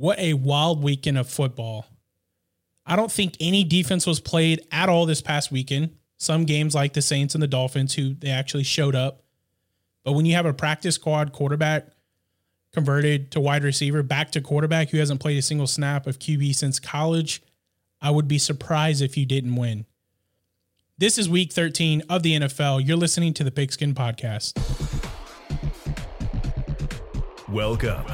[0.00, 1.84] What a wild weekend of football.
[2.86, 5.90] I don't think any defense was played at all this past weekend.
[6.16, 9.22] Some games like the Saints and the Dolphins, who they actually showed up.
[10.02, 11.88] But when you have a practice squad quarterback
[12.72, 16.54] converted to wide receiver back to quarterback who hasn't played a single snap of QB
[16.54, 17.42] since college,
[18.00, 19.84] I would be surprised if you didn't win.
[20.96, 22.86] This is week 13 of the NFL.
[22.86, 24.56] You're listening to the Pigskin Podcast.
[27.50, 28.06] Welcome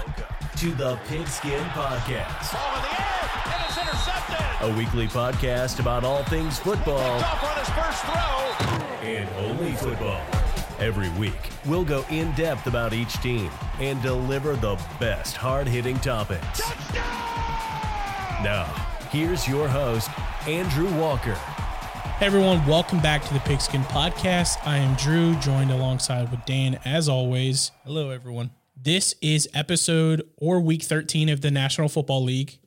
[0.57, 2.53] to the Pigskin Podcast.
[2.53, 4.69] Ball in the air, and it's intercepted.
[4.69, 9.07] A weekly podcast about all things football Off on his first throw.
[9.07, 10.23] and only football.
[10.79, 13.51] Every week, we'll go in depth about each team
[13.81, 16.61] and deliver the best hard hitting topics.
[18.43, 18.65] Now,
[19.11, 20.09] here's your host,
[20.47, 21.35] Andrew Walker.
[21.35, 24.57] Hey everyone, welcome back to the Pigskin Podcast.
[24.67, 27.73] I am Drew, joined alongside with Dan as always.
[27.85, 28.51] Hello, everyone.
[28.79, 32.59] This is episode or week 13 of the National Football League.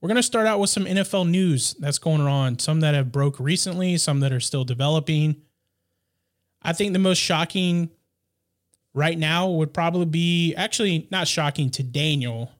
[0.00, 3.12] We're going to start out with some NFL news that's going on, some that have
[3.12, 5.36] broke recently, some that are still developing.
[6.62, 7.90] I think the most shocking
[8.94, 12.50] right now would probably be actually not shocking to Daniel,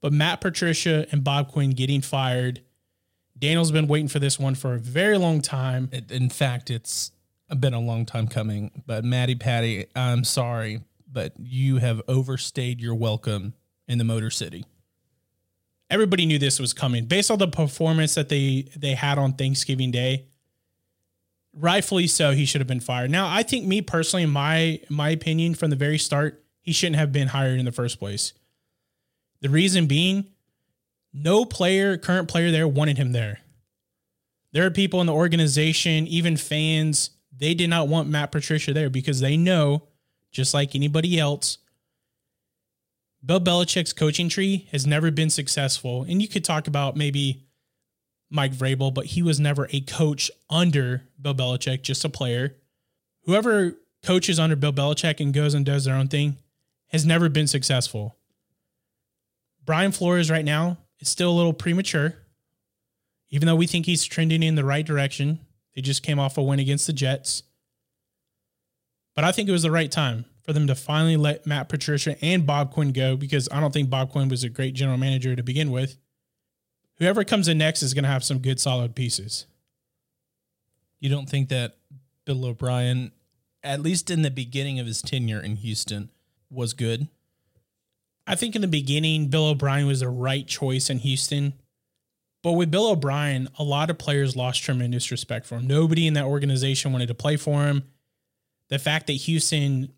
[0.00, 2.62] but Matt Patricia and Bob Quinn getting fired.
[3.38, 5.90] Daniel's been waiting for this one for a very long time.
[6.10, 7.12] In fact, it's
[7.60, 8.82] been a long time coming.
[8.86, 13.54] But Maddie Patty, I'm sorry, but you have overstayed your welcome
[13.86, 14.64] in the Motor City.
[15.90, 19.90] everybody knew this was coming based on the performance that they they had on Thanksgiving
[19.90, 20.26] Day.
[21.54, 23.10] Rightfully so, he should have been fired.
[23.10, 26.96] Now, I think me personally, in my my opinion, from the very start, he shouldn't
[26.96, 28.32] have been hired in the first place.
[29.40, 30.28] The reason being,
[31.12, 33.40] no player, current player there wanted him there.
[34.52, 38.90] There are people in the organization, even fans, they did not want Matt Patricia there
[38.90, 39.84] because they know,
[40.30, 41.58] just like anybody else,
[43.24, 46.04] Bill Belichick's coaching tree has never been successful.
[46.04, 47.44] And you could talk about maybe
[48.30, 52.56] Mike Vrabel, but he was never a coach under Bill Belichick, just a player.
[53.24, 56.36] Whoever coaches under Bill Belichick and goes and does their own thing
[56.88, 58.16] has never been successful.
[59.64, 62.14] Brian Flores right now is still a little premature,
[63.30, 65.40] even though we think he's trending in the right direction.
[65.74, 67.42] They just came off a win against the Jets.
[69.18, 72.16] But I think it was the right time for them to finally let Matt Patricia
[72.24, 75.34] and Bob Quinn go because I don't think Bob Quinn was a great general manager
[75.34, 75.98] to begin with.
[76.98, 79.46] Whoever comes in next is going to have some good, solid pieces.
[81.00, 81.78] You don't think that
[82.26, 83.10] Bill O'Brien,
[83.64, 86.10] at least in the beginning of his tenure in Houston,
[86.48, 87.08] was good?
[88.24, 91.54] I think in the beginning, Bill O'Brien was the right choice in Houston.
[92.44, 95.66] But with Bill O'Brien, a lot of players lost tremendous respect for him.
[95.66, 97.82] Nobody in that organization wanted to play for him.
[98.68, 99.92] The fact that Houston,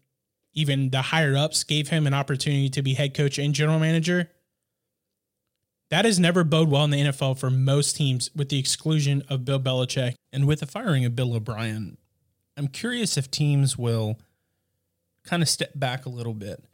[0.53, 4.31] even the higher ups, gave him an opportunity to be head coach and general manager,
[5.91, 9.45] that has never bode well in the NFL for most teams, with the exclusion of
[9.45, 10.15] Bill Belichick.
[10.33, 11.99] And with the firing of Bill O'Brien,
[12.57, 14.17] I'm curious if teams will
[15.25, 16.65] kind of step back a little bit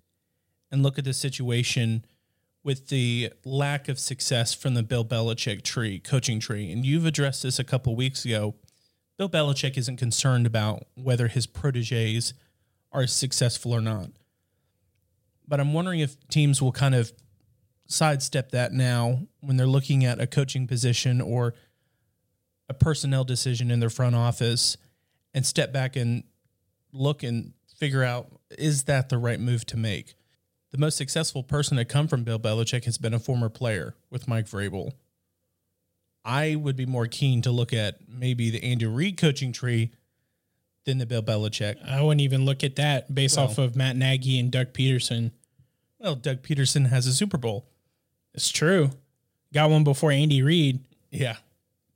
[0.71, 2.05] and look at the situation
[2.63, 6.71] with the lack of success from the Bill Belichick tree, coaching tree.
[6.71, 8.57] And you've addressed this a couple weeks ago.
[9.19, 12.35] Bill Belichick isn't concerned about whether his proteges
[12.93, 14.11] are successful or not.
[15.49, 17.13] But I'm wondering if teams will kind of
[17.87, 21.55] sidestep that now when they're looking at a coaching position or
[22.69, 24.77] a personnel decision in their front office
[25.33, 26.25] and step back and
[26.93, 28.29] look and figure out
[28.59, 30.15] is that the right move to make?
[30.73, 34.29] The most successful person to come from Bill Belichick has been a former player with
[34.29, 34.93] Mike Vrabel.
[36.27, 39.93] I would be more keen to look at maybe the Andy Reid coaching tree
[40.85, 41.77] than the Bill Belichick.
[41.89, 45.31] I wouldn't even look at that based Well- off of Matt Nagy and Doug Pederson.
[46.01, 47.67] Well, Doug Pederson has a Super Bowl.
[48.35, 48.91] It's true.
[49.55, 50.81] Got one before Andy Reid.
[51.11, 51.37] Yeah.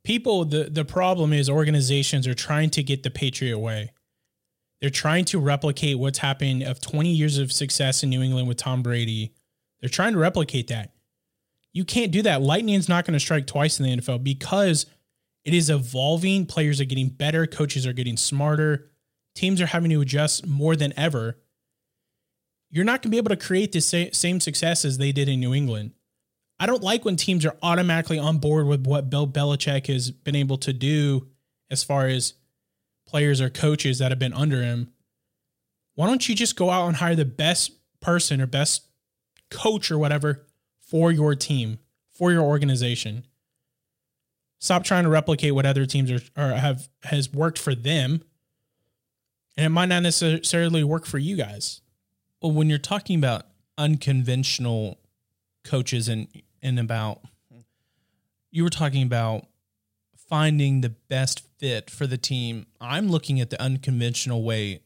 [0.03, 3.91] people the the problem is organizations are trying to get the patriot way
[4.79, 8.57] they're trying to replicate what's happened of 20 years of success in new england with
[8.57, 9.31] tom brady
[9.79, 10.91] they're trying to replicate that
[11.73, 12.41] you can't do that.
[12.41, 14.85] Lightning's not going to strike twice in the nfl because
[15.43, 16.45] it is evolving.
[16.45, 17.47] Players are getting better.
[17.47, 18.89] Coaches are getting smarter.
[19.35, 21.37] Teams are having to adjust more than ever.
[22.69, 25.39] You're not going to be able to create the same success as they did in
[25.39, 25.91] new england.
[26.59, 30.35] I don't like when teams are automatically on board with what Bill Belichick has been
[30.35, 31.27] able to do
[31.71, 32.35] as far as
[33.07, 34.91] players or coaches that have been under him.
[35.95, 38.85] Why don't you just go out and hire the best person or best
[39.49, 40.45] coach or whatever
[40.91, 41.79] for your team,
[42.11, 43.25] for your organization?
[44.59, 48.21] Stop trying to replicate what other teams are or have has worked for them.
[49.57, 51.81] And it might not necessarily work for you guys.
[52.41, 53.47] Well, when you're talking about
[53.77, 54.99] unconventional
[55.63, 56.27] coaches and
[56.61, 57.21] and about
[58.51, 59.47] you were talking about
[60.29, 62.65] finding the best fit for the team.
[62.79, 64.81] I'm looking at the unconventional way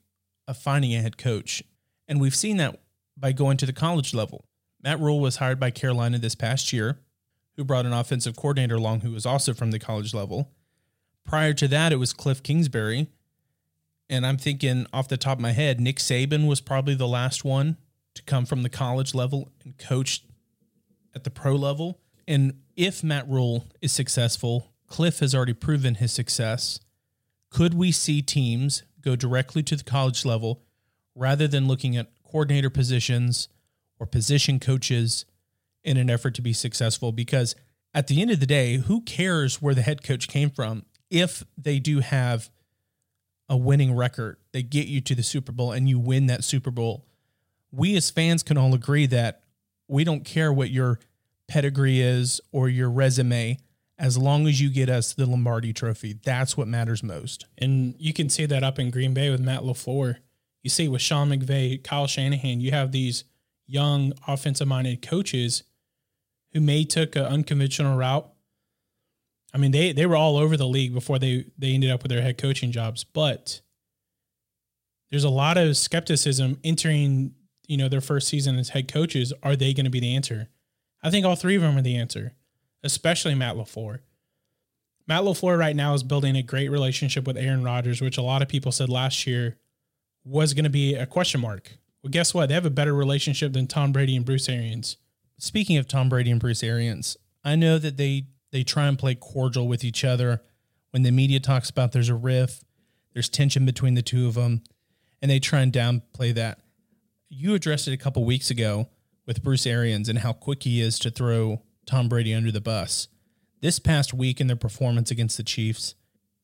[0.48, 1.64] of finding a head coach.
[2.08, 2.80] And we've seen that
[3.18, 4.46] by going to the college level.
[4.86, 7.00] Matt Rhule was hired by Carolina this past year,
[7.56, 10.52] who brought an offensive coordinator along who was also from the college level.
[11.24, 13.08] Prior to that, it was Cliff Kingsbury.
[14.08, 17.44] And I'm thinking off the top of my head, Nick Saban was probably the last
[17.44, 17.78] one
[18.14, 20.24] to come from the college level and coach
[21.16, 22.00] at the pro level.
[22.28, 26.80] And if Matt Rhule is successful, Cliff has already proven his success.
[27.50, 30.62] Could we see teams go directly to the college level
[31.16, 33.48] rather than looking at coordinator positions
[34.00, 35.26] or position coaches
[35.84, 37.12] in an effort to be successful?
[37.12, 37.56] Because
[37.94, 41.44] at the end of the day, who cares where the head coach came from if
[41.58, 42.50] they do have
[43.48, 44.38] a winning record?
[44.52, 47.06] They get you to the Super Bowl and you win that Super Bowl.
[47.72, 49.44] We as fans can all agree that
[49.88, 51.00] we don't care what your
[51.48, 53.58] pedigree is or your resume
[53.98, 56.20] as long as you get us the Lombardi trophy.
[56.24, 57.46] That's what matters most.
[57.58, 60.18] And you can see that up in Green Bay with Matt LaFleur.
[60.64, 63.24] You see with Sean McVay, Kyle Shanahan, you have these
[63.68, 65.64] young offensive minded coaches
[66.54, 68.30] who may took an unconventional route.
[69.54, 72.12] I mean, they they were all over the league before they they ended up with
[72.12, 73.62] their head coaching jobs, but
[75.12, 77.34] there's a lot of skepticism entering,
[77.68, 79.32] you know, their first season as head coaches.
[79.44, 80.50] Are they going to be the answer?
[81.04, 82.34] I think all three of them are the answer,
[82.84, 84.00] especially Matt LaFleur.
[85.08, 88.42] Matt LaFleur right now is building a great relationship with Aaron Rodgers, which a lot
[88.42, 89.58] of people said last year
[90.24, 91.78] was going to be a question mark.
[92.06, 92.50] Well, guess what?
[92.50, 94.98] They have a better relationship than Tom Brady and Bruce Arians.
[95.40, 99.16] Speaking of Tom Brady and Bruce Arians, I know that they they try and play
[99.16, 100.44] cordial with each other.
[100.92, 102.64] When the media talks about there's a riff,
[103.14, 104.62] there's tension between the two of them,
[105.20, 106.60] and they try and downplay that.
[107.28, 108.88] You addressed it a couple weeks ago
[109.26, 113.08] with Bruce Arians and how quick he is to throw Tom Brady under the bus.
[113.62, 115.96] This past week in their performance against the Chiefs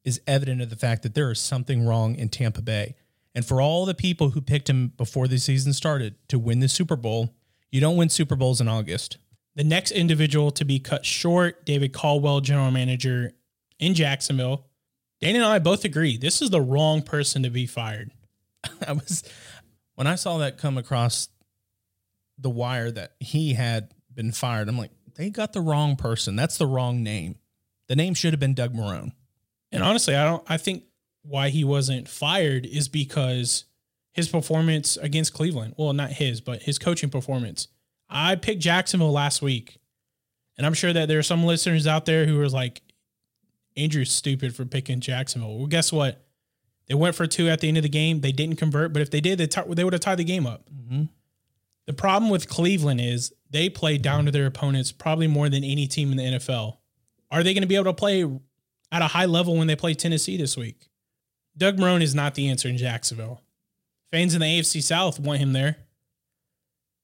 [0.03, 2.95] is evident of the fact that there is something wrong in Tampa Bay.
[3.33, 6.67] And for all the people who picked him before the season started to win the
[6.67, 7.33] Super Bowl,
[7.71, 9.17] you don't win Super Bowls in August.
[9.55, 13.33] The next individual to be cut short, David Caldwell, general manager
[13.79, 14.67] in Jacksonville.
[15.19, 18.11] Dana and I both agree this is the wrong person to be fired.
[18.87, 19.23] I was
[19.95, 21.27] when I saw that come across
[22.37, 24.67] the wire that he had been fired.
[24.67, 26.35] I'm like, they got the wrong person.
[26.35, 27.35] That's the wrong name.
[27.87, 29.11] The name should have been Doug Marrone.
[29.71, 30.83] And honestly, I don't I think
[31.23, 33.65] why he wasn't fired is because
[34.13, 35.75] his performance against Cleveland.
[35.77, 37.67] Well, not his, but his coaching performance.
[38.09, 39.77] I picked Jacksonville last week.
[40.57, 42.81] And I'm sure that there are some listeners out there who are like,
[43.77, 45.57] Andrew's stupid for picking Jacksonville.
[45.57, 46.25] Well, guess what?
[46.87, 48.19] They went for two at the end of the game.
[48.19, 50.45] They didn't convert, but if they did, they, t- they would have tied the game
[50.45, 50.69] up.
[50.69, 51.03] Mm-hmm.
[51.87, 55.87] The problem with Cleveland is they play down to their opponents probably more than any
[55.87, 56.77] team in the NFL.
[57.31, 58.23] Are they going to be able to play
[58.91, 60.89] at a high level when they play Tennessee this week?
[61.57, 63.41] Doug Marrone is not the answer in Jacksonville.
[64.11, 65.77] Fans in the AFC South want him there,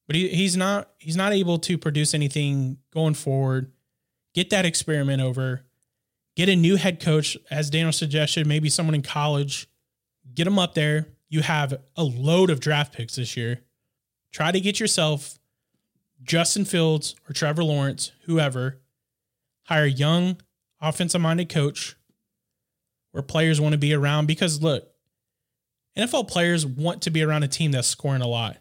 [0.08, 0.90] but he, he's not.
[0.98, 3.72] He's not able to produce anything going forward.
[4.34, 5.64] Get that experiment over.
[6.36, 9.68] Get a new head coach, as Daniel suggested, maybe someone in college.
[10.36, 11.08] Get them up there.
[11.30, 13.62] You have a load of draft picks this year.
[14.32, 15.40] Try to get yourself
[16.22, 18.80] Justin Fields or Trevor Lawrence, whoever.
[19.64, 20.38] Hire a young,
[20.80, 21.96] offensive minded coach
[23.18, 24.88] where players want to be around because look,
[25.98, 28.58] NFL players want to be around a team that's scoring a lot.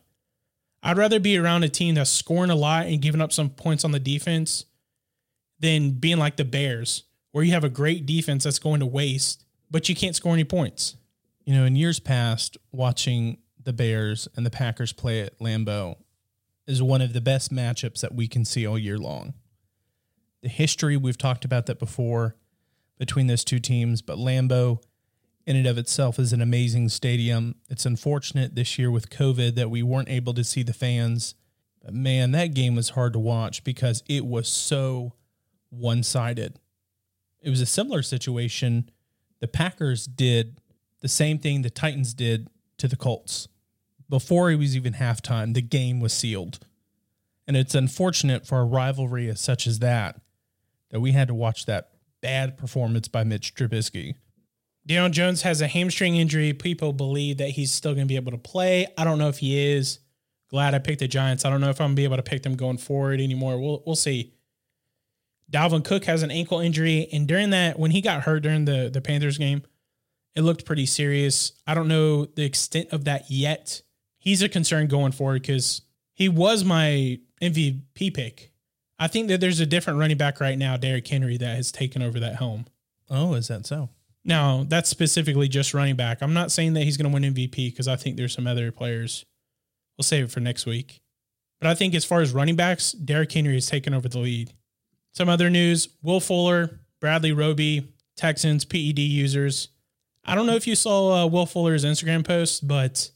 [0.82, 3.84] I'd rather be around a team that's scoring a lot and giving up some points
[3.84, 4.64] on the defense
[5.60, 9.44] than being like the Bears, where you have a great defense that's going to waste,
[9.70, 10.96] but you can't score any points.
[11.44, 15.96] You know, in years past, watching the Bears and the Packers play at Lambeau
[16.66, 19.34] is one of the best matchups that we can see all year long.
[20.40, 22.36] The history, we've talked about that before
[22.98, 24.80] between those two teams, but Lambeau
[25.46, 27.54] in and of itself is an amazing stadium.
[27.70, 31.34] It's unfortunate this year with COVID that we weren't able to see the fans.
[31.82, 35.12] But man, that game was hard to watch because it was so
[35.70, 36.58] one sided.
[37.40, 38.90] It was a similar situation.
[39.40, 40.60] The Packers did
[41.00, 42.48] the same thing the Titans did
[42.78, 43.46] to the Colts.
[44.08, 46.58] Before it was even halftime, the game was sealed.
[47.46, 50.20] And it's unfortunate for a rivalry such as that
[50.90, 51.90] that we had to watch that
[52.26, 54.16] bad performance by Mitch Trubisky.
[54.84, 56.52] Daniel Jones has a hamstring injury.
[56.52, 58.84] People believe that he's still going to be able to play.
[58.98, 60.00] I don't know if he is.
[60.50, 61.44] Glad I picked the Giants.
[61.44, 63.60] I don't know if I'm going to be able to pick them going forward anymore.
[63.60, 64.34] We'll we'll see.
[65.52, 68.90] Dalvin Cook has an ankle injury, and during that, when he got hurt during the
[68.92, 69.62] the Panthers game,
[70.34, 71.52] it looked pretty serious.
[71.64, 73.82] I don't know the extent of that yet.
[74.18, 78.52] He's a concern going forward because he was my MVP pick.
[78.98, 82.02] I think that there's a different running back right now, Derrick Henry, that has taken
[82.02, 82.66] over that helm.
[83.10, 83.90] Oh, is that so?
[84.24, 86.20] Now, that's specifically just running back.
[86.20, 88.72] I'm not saying that he's going to win MVP because I think there's some other
[88.72, 89.24] players.
[89.96, 91.00] We'll save it for next week.
[91.60, 94.52] But I think as far as running backs, Derrick Henry has taken over the lead.
[95.14, 99.68] Some other news Will Fuller, Bradley Roby, Texans, PED users.
[100.24, 103.10] I don't know if you saw uh, Will Fuller's Instagram post, but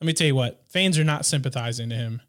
[0.00, 2.22] let me tell you what, fans are not sympathizing to him.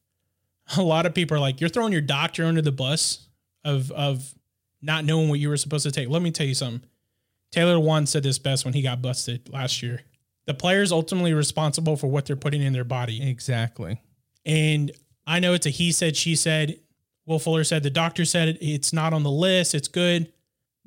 [0.78, 3.28] A lot of people are like, you're throwing your doctor under the bus
[3.64, 4.34] of, of
[4.82, 6.10] not knowing what you were supposed to take.
[6.10, 6.88] Let me tell you something.
[7.52, 10.02] Taylor Lewan said this best when he got busted last year.
[10.46, 13.30] The player's ultimately responsible for what they're putting in their body.
[13.30, 14.02] Exactly.
[14.46, 14.92] And
[15.26, 16.80] I know it's a he said, she said.
[17.26, 20.32] Will Fuller said, the doctor said it, it's not on the list, it's good.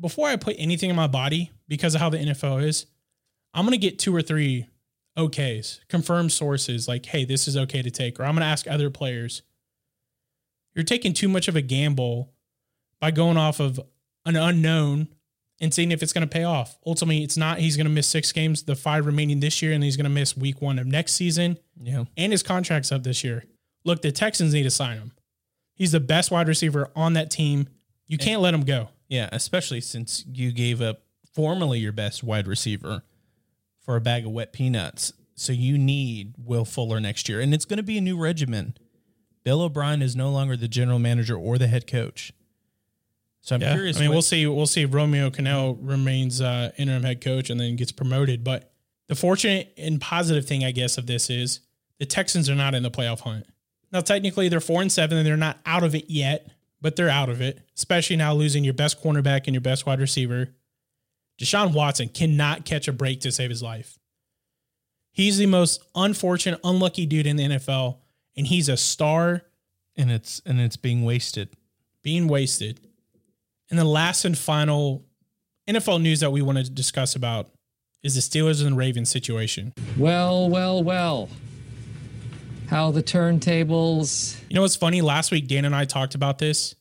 [0.00, 2.86] Before I put anything in my body, because of how the NFL is,
[3.52, 4.66] I'm going to get two or three
[5.18, 8.18] okays, confirmed sources like, hey, this is okay to take.
[8.18, 9.42] Or I'm going to ask other players.
[10.74, 12.32] You're taking too much of a gamble
[13.00, 13.80] by going off of
[14.24, 15.08] an unknown
[15.60, 16.78] and seeing if it's going to pay off.
[16.86, 17.58] Ultimately, it's not.
[17.58, 20.10] He's going to miss six games, the five remaining this year, and he's going to
[20.10, 21.58] miss week one of next season.
[21.80, 22.04] Yeah.
[22.16, 23.44] And his contract's up this year.
[23.84, 25.12] Look, the Texans need to sign him.
[25.74, 27.68] He's the best wide receiver on that team.
[28.06, 28.88] You can't let him go.
[29.08, 31.02] Yeah, especially since you gave up
[31.34, 33.02] formerly your best wide receiver
[33.80, 35.12] for a bag of wet peanuts.
[35.34, 37.40] So you need Will Fuller next year.
[37.40, 38.76] And it's going to be a new regimen.
[39.42, 42.32] Bill O'Brien is no longer the general manager or the head coach.
[43.40, 43.72] So I'm Yeah.
[43.74, 43.96] curious.
[43.96, 44.46] I mean, what- we'll see.
[44.46, 48.44] We'll see if Romeo Crennel remains uh, interim head coach and then gets promoted.
[48.44, 48.72] But
[49.06, 51.60] the fortunate and positive thing, I guess, of this is
[51.98, 53.46] the Texans are not in the playoff hunt.
[53.92, 56.48] Now, technically, they're four and seven, and they're not out of it yet,
[56.80, 57.60] but they're out of it.
[57.76, 60.50] Especially now losing your best cornerback and your best wide receiver.
[61.40, 63.98] Deshaun Watson cannot catch a break to save his life.
[65.12, 67.99] He's the most unfortunate, unlucky dude in the NFL,
[68.40, 69.42] and he's a star
[69.96, 71.50] and it's and it's being wasted.
[72.02, 72.80] being wasted.
[73.68, 75.04] And the last and final
[75.68, 77.50] NFL news that we want to discuss about
[78.02, 79.74] is the Steelers and Ravens situation.
[79.98, 81.28] Well, well, well.
[82.70, 84.40] How the turntables.
[84.48, 85.02] You know what's funny?
[85.02, 86.74] Last week, Dan and I talked about this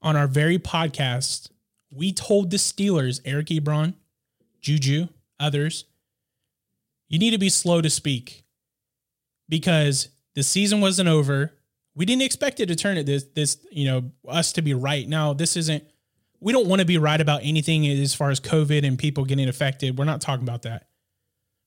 [0.00, 1.50] on our very podcast.
[1.90, 3.92] We told the Steelers, Eric Ebron,
[4.62, 5.08] Juju,
[5.38, 5.84] others,
[7.08, 8.42] you need to be slow to speak
[9.50, 11.52] because the season wasn't over.
[11.96, 15.08] We didn't expect it to turn it this this you know us to be right.
[15.08, 15.82] Now this isn't.
[16.38, 19.48] We don't want to be right about anything as far as COVID and people getting
[19.48, 19.98] affected.
[19.98, 20.86] We're not talking about that.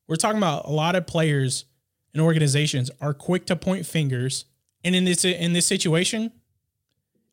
[0.07, 1.65] We're talking about a lot of players
[2.13, 4.45] and organizations are quick to point fingers,
[4.83, 6.31] and in this in this situation,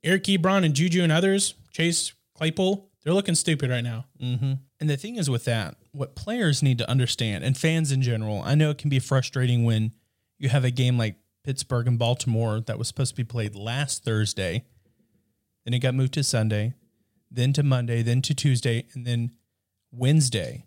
[0.02, 4.06] Eric Ebron and Juju and others, Chase Claypool, they're looking stupid right now.
[4.20, 4.54] Mm-hmm.
[4.80, 8.42] And the thing is with that, what players need to understand, and fans in general,
[8.42, 9.92] I know it can be frustrating when
[10.38, 11.16] you have a game like
[11.46, 14.64] Pittsburgh and Baltimore that was supposed to be played last Thursday,
[15.64, 16.74] then it got moved to Sunday,
[17.30, 19.30] then to Monday, then to Tuesday, and then
[19.92, 20.64] Wednesday.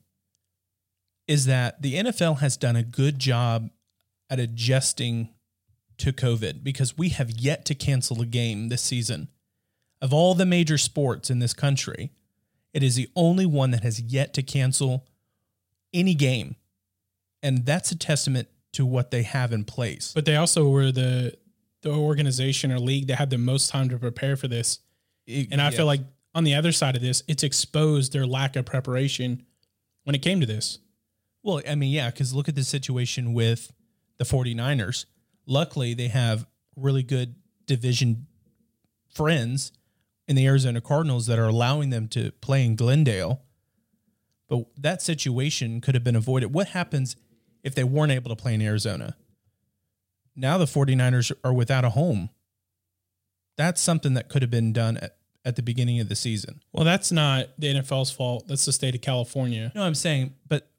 [1.28, 3.70] Is that the NFL has done a good job
[4.30, 5.30] at adjusting
[5.98, 9.28] to COVID because we have yet to cancel a game this season.
[10.02, 12.14] Of all the major sports in this country,
[12.74, 15.06] it is the only one that has yet to cancel
[15.94, 16.56] any game.
[17.44, 20.12] And that's a testament to what they have in place.
[20.14, 21.36] But they also were the
[21.82, 24.80] the organization or league that had the most time to prepare for this.
[25.28, 26.02] And I feel like
[26.36, 29.46] on the other side of this, it's exposed their lack of preparation
[30.04, 30.80] when it came to this.
[31.44, 33.72] Well, I mean, yeah, because look at the situation with
[34.18, 35.06] the 49ers.
[35.46, 36.46] Luckily, they have
[36.76, 37.36] really good
[37.66, 38.28] division
[39.14, 39.72] friends
[40.28, 43.42] in the Arizona Cardinals that are allowing them to play in Glendale.
[44.48, 46.54] But that situation could have been avoided.
[46.54, 47.16] What happens
[47.64, 49.16] if they weren't able to play in Arizona?
[50.36, 52.30] Now the 49ers are without a home.
[53.58, 56.62] That's something that could have been done at, at the beginning of the season.
[56.72, 58.48] Well, that's not the NFL's fault.
[58.48, 59.72] That's the state of California.
[59.76, 60.70] No, I'm saying, but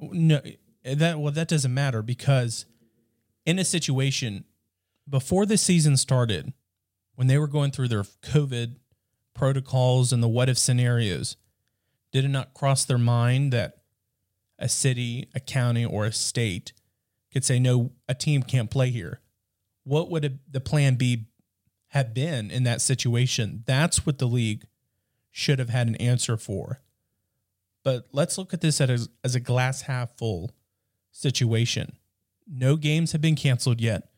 [0.00, 0.40] no,
[0.84, 2.66] that well, that doesn't matter because
[3.46, 4.44] in a situation
[5.08, 6.52] before the season started,
[7.14, 8.76] when they were going through their COVID
[9.34, 11.36] protocols and the what if scenarios,
[12.12, 13.77] did it not cross their mind that
[14.58, 16.72] a city, a county, or a state
[17.32, 19.20] could say, no, a team can't play here?
[19.84, 21.26] What would a, the plan B
[21.88, 23.62] have been in that situation?
[23.66, 24.64] That's what the league
[25.30, 26.80] should have had an answer for.
[27.84, 30.50] But let's look at this as, as a glass half full
[31.10, 31.92] situation.
[32.46, 34.10] No games have been canceled yet.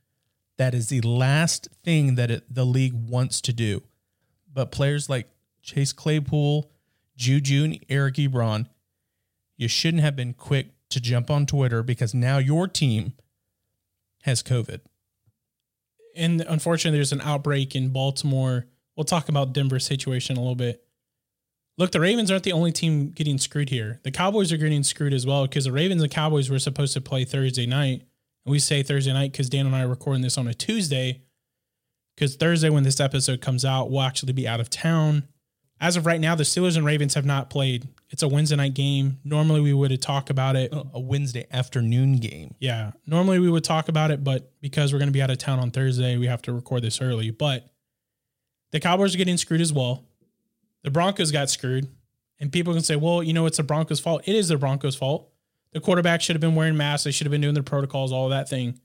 [0.56, 3.82] That is the last thing that it, the league wants to do.
[4.52, 5.28] But players like
[5.62, 6.70] Chase Claypool,
[7.16, 8.66] Juju, and Eric Ebron,
[9.60, 13.12] you shouldn't have been quick to jump on Twitter because now your team
[14.22, 14.80] has COVID.
[16.16, 18.66] And unfortunately, there's an outbreak in Baltimore.
[18.96, 20.82] Well, talk about Denver's situation a little bit.
[21.76, 24.00] Look, the Ravens aren't the only team getting screwed here.
[24.02, 27.02] The Cowboys are getting screwed as well because the Ravens and Cowboys were supposed to
[27.02, 28.06] play Thursday night.
[28.46, 31.20] And we say Thursday night because Dan and I are recording this on a Tuesday.
[32.16, 35.24] Because Thursday, when this episode comes out, we'll actually be out of town.
[35.80, 37.88] As of right now, the Steelers and Ravens have not played.
[38.10, 39.18] It's a Wednesday night game.
[39.24, 40.72] Normally, we would talk about it.
[40.72, 42.54] A Wednesday afternoon game.
[42.58, 42.92] Yeah.
[43.06, 45.58] Normally we would talk about it, but because we're going to be out of town
[45.58, 47.30] on Thursday, we have to record this early.
[47.30, 47.66] But
[48.72, 50.04] the Cowboys are getting screwed as well.
[50.82, 51.88] The Broncos got screwed.
[52.38, 54.22] And people can say, well, you know, it's the Broncos' fault.
[54.26, 55.30] It is the Broncos' fault.
[55.72, 57.04] The quarterback should have been wearing masks.
[57.04, 58.80] They should have been doing their protocols, all that thing.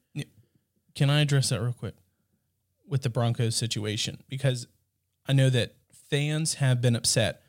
[0.94, 1.96] Can I address that real quick
[2.88, 4.22] with the Broncos situation?
[4.30, 4.68] Because
[5.28, 5.74] I know that
[6.16, 7.42] fans have been upset.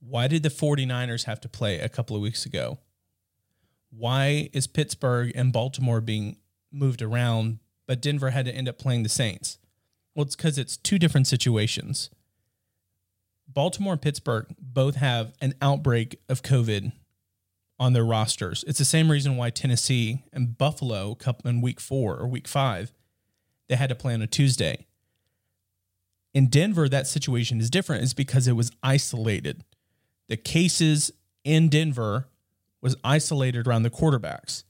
[0.00, 2.78] Why did the 49ers have to play a couple of weeks ago?
[3.90, 6.38] Why is Pittsburgh and Baltimore being
[6.72, 9.58] moved around, but Denver had to end up playing the Saints?
[10.14, 12.08] Well, it's because it's two different situations.
[13.46, 16.92] Baltimore and Pittsburgh both have an outbreak of COVID
[17.78, 18.64] on their rosters.
[18.66, 22.94] It's the same reason why Tennessee and Buffalo in week four or week five,
[23.68, 24.85] they had to play on a Tuesday.
[26.36, 28.02] In Denver, that situation is different.
[28.02, 29.64] It's because it was isolated.
[30.28, 31.10] The cases
[31.44, 32.28] in Denver
[32.82, 34.64] was isolated around the quarterbacks.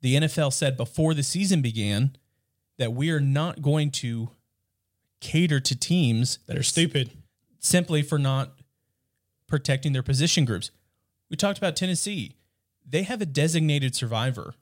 [0.00, 2.16] The NFL said before the season began
[2.78, 4.30] that we are not going to
[5.20, 7.10] cater to teams That are stupid.
[7.58, 8.54] simply for not
[9.46, 10.70] protecting their position groups.
[11.28, 12.36] We talked about Tennessee.
[12.88, 14.54] They have a designated survivor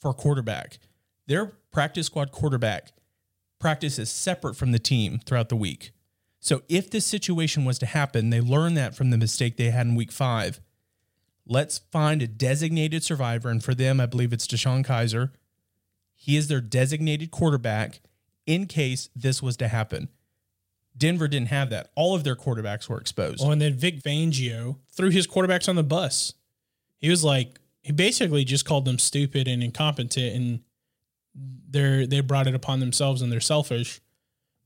[0.00, 0.78] for quarterback.
[1.26, 2.92] Their practice squad quarterback
[3.62, 5.92] practices separate from the team throughout the week.
[6.40, 9.86] So if this situation was to happen, they learned that from the mistake they had
[9.86, 10.60] in week five.
[11.46, 13.48] Let's find a designated survivor.
[13.48, 15.30] And for them, I believe it's DeShone Kizer.
[16.14, 18.00] He is their designated quarterback
[18.44, 20.08] in case this was to happen.
[20.96, 21.90] Denver didn't have that.
[21.94, 23.42] All of their quarterbacks were exposed.
[23.42, 26.34] Oh, and then Vic Fangio threw his quarterbacks on the bus.
[26.98, 30.60] He was like, he basically just called them stupid and incompetent, and
[31.34, 34.00] they're they brought it upon themselves and they're selfish.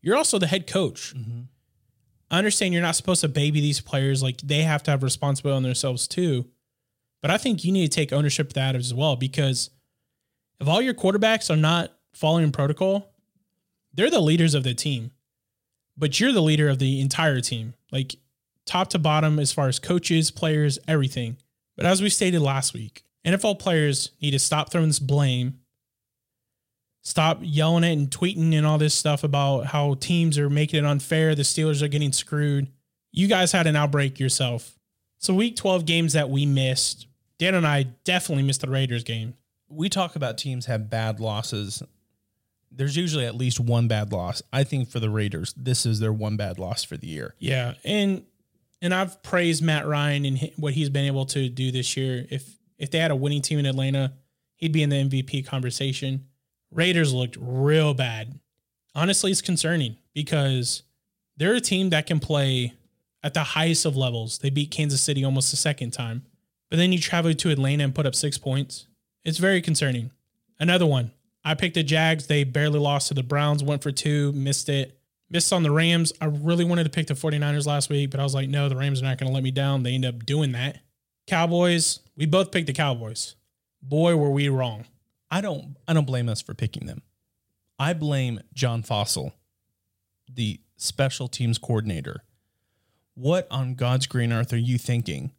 [0.02, 1.14] You're also the head coach.
[1.14, 1.42] Mm-hmm.
[2.31, 5.57] I understand you're not supposed to baby these players; like they have to have responsibility
[5.57, 6.46] on themselves too.
[7.22, 9.70] But I think you need to take ownership of that as well because
[10.61, 13.14] if all your quarterbacks are not following protocol,
[13.94, 15.11] they're the leaders of the team
[15.96, 18.16] but you're the leader of the entire team, like
[18.64, 21.37] top to bottom, as far as coaches, players, everything.
[21.76, 25.61] But as we stated last week, NFL players need to stop throwing this blame,
[27.07, 30.88] stop yelling it and tweeting and all this stuff about how teams are making it
[30.88, 32.66] unfair, the Steelers are getting screwed.
[33.12, 34.77] You guys had an outbreak yourself.
[35.19, 37.07] So, week 12 games that we missed,
[37.38, 39.35] Dan and I definitely missed the Raiders game.
[39.69, 41.81] we talk about teams have bad losses.
[42.73, 44.42] There's usually at least one bad loss.
[44.53, 47.37] I think for the Raiders, this is their one bad loss for the year.
[47.38, 48.25] Yeah, and
[48.83, 52.27] and I've praised Matt Ryan and what he's been able to do this year.
[52.31, 54.12] If if they had a winning team in Atlanta,
[54.57, 56.27] he'd be in the MVP conversation.
[56.77, 58.39] Raiders looked real bad.
[58.95, 60.83] Honestly, it's concerning because
[61.37, 62.75] they're a team that can play
[63.23, 64.39] at the highest of levels.
[64.39, 66.25] They beat Kansas City almost the second time,
[66.71, 68.87] but then you travel to Atlanta and put up six points.
[69.25, 70.11] It's very concerning.
[70.61, 71.12] Another one.
[71.45, 72.27] I picked the Jags.
[72.27, 74.99] They barely lost to the Browns, went for two, missed it.
[75.31, 76.12] Missed on the Rams.
[76.21, 78.77] I really wanted to pick the 49ers last week, but I was like, no, the
[78.77, 79.83] Rams are not going to let me down.
[79.83, 80.79] They end up doing that.
[81.27, 83.35] Cowboys, we both picked the Cowboys.
[83.83, 84.85] Boy, were we wrong.
[85.31, 87.03] I don't I don't blame us for picking them.
[87.79, 89.33] I blame John Fassel,
[90.33, 92.23] the special teams coordinator.
[93.15, 95.33] What on God's green earth are you thinking?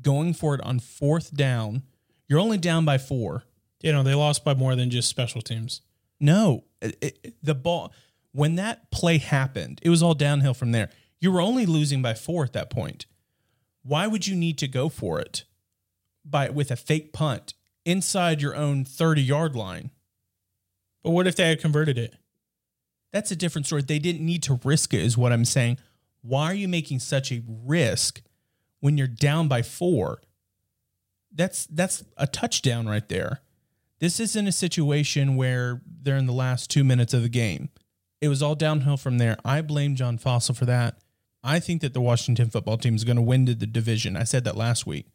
[0.00, 1.82] Going for it on fourth down,
[2.28, 3.44] you're only down by four.
[3.82, 5.82] You know, they lost by more than just special teams.
[6.20, 7.92] No, it- it- the ball
[8.32, 10.90] when that play happened, it was all downhill from there.
[11.20, 13.06] You were only losing by four at that point.
[13.82, 15.44] Why would you need to go for it
[16.22, 17.54] by with a fake punt
[17.86, 19.90] inside your own 30 yard line?
[21.02, 22.16] But what if they had converted it?
[23.12, 23.82] That's a different story.
[23.82, 25.78] They didn't need to risk it, is what I'm saying.
[26.20, 28.20] Why are you making such a risk
[28.80, 30.20] when you're down by four?
[31.32, 33.40] That's that's a touchdown right there.
[34.00, 37.70] This isn't a situation where they're in the last two minutes of the game.
[38.20, 39.36] It was all downhill from there.
[39.44, 40.98] I blame John Fassel for that.
[41.42, 44.16] I think that the Washington football team is going to win the division.
[44.16, 45.06] I said that last week.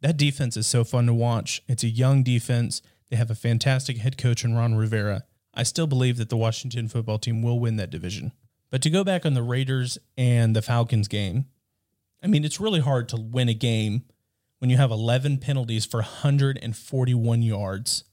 [0.00, 1.62] That defense is so fun to watch.
[1.68, 2.82] It's a young defense.
[3.10, 5.24] They have a fantastic head coach in Ron Rivera.
[5.54, 8.32] I still believe that the Washington football team will win that division.
[8.70, 11.46] But to go back on the Raiders and the Falcons game,
[12.22, 14.04] I mean, it's really hard to win a game
[14.58, 18.04] when you have 11 penalties for 141 yards.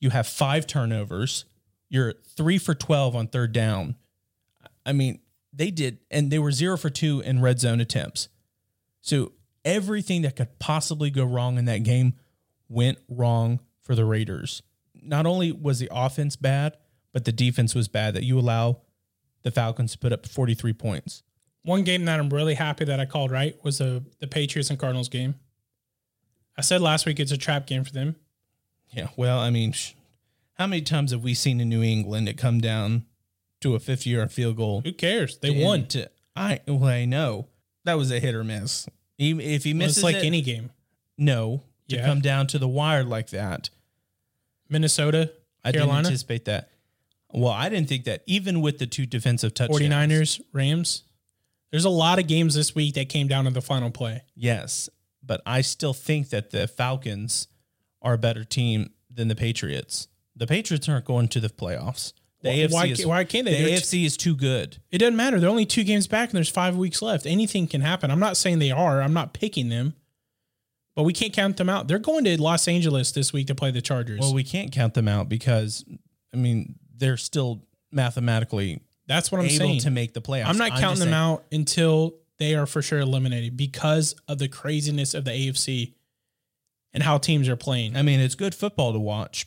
[0.00, 1.44] You have five turnovers.
[1.88, 3.96] You're three for 12 on third down.
[4.84, 5.20] I mean,
[5.52, 8.28] they did, and they were zero for two in red zone attempts.
[9.00, 9.32] So
[9.64, 12.14] everything that could possibly go wrong in that game
[12.68, 14.62] went wrong for the Raiders.
[14.94, 16.76] Not only was the offense bad,
[17.12, 18.80] but the defense was bad that you allow
[19.42, 21.22] the Falcons to put up 43 points.
[21.62, 24.78] One game that I'm really happy that I called right was the the Patriots and
[24.78, 25.34] Cardinals game.
[26.56, 28.16] I said last week it's a trap game for them.
[28.90, 29.92] Yeah, well, I mean, sh-
[30.54, 33.04] how many times have we seen in New England it come down
[33.60, 34.80] to a 50 yard field goal?
[34.82, 35.38] Who cares?
[35.38, 35.86] They to- won.
[35.88, 37.48] To, I well, I know
[37.84, 38.88] that was a hit or miss.
[39.18, 40.70] If he Well, misses it's like it, any game.
[41.16, 42.06] no, to Yeah.
[42.06, 43.70] come down to the wire like that.
[44.68, 45.32] Minnesota,
[45.64, 46.70] I Carolina, didn't anticipate that.
[47.32, 49.80] Well, I didn't think that even with the two defensive touchdowns.
[49.80, 51.02] 49ers, Rams.
[51.70, 54.22] There's a lot of games this week that came down to the final play.
[54.34, 54.88] Yes,
[55.22, 57.48] but I still think that the Falcons
[58.00, 60.08] are a better team than the Patriots.
[60.34, 62.12] The Patriots aren't going to the playoffs.
[62.48, 63.62] The Why- AFC why is, why can't they?
[63.62, 64.78] The AFC is too good.
[64.90, 65.38] It doesn't matter.
[65.40, 67.26] They're only two games back and there's five weeks left.
[67.26, 68.10] Anything can happen.
[68.10, 69.00] I'm not saying they are.
[69.02, 69.94] I'm not picking them,
[70.96, 71.88] but we can't count them out.
[71.88, 74.20] They're going to Los Angeles this week to play the Chargers.
[74.20, 75.84] Well, we can't count them out because,
[76.34, 79.80] I mean, they're still mathematically That's what I'm able saying.
[79.80, 80.46] to make the playoffs.
[80.46, 84.48] I'm not counting them saying- out until they are for sure eliminated because of the
[84.48, 85.94] craziness of the AFC
[86.92, 87.96] and how teams are playing.
[87.96, 89.44] I mean, it's good football to watch,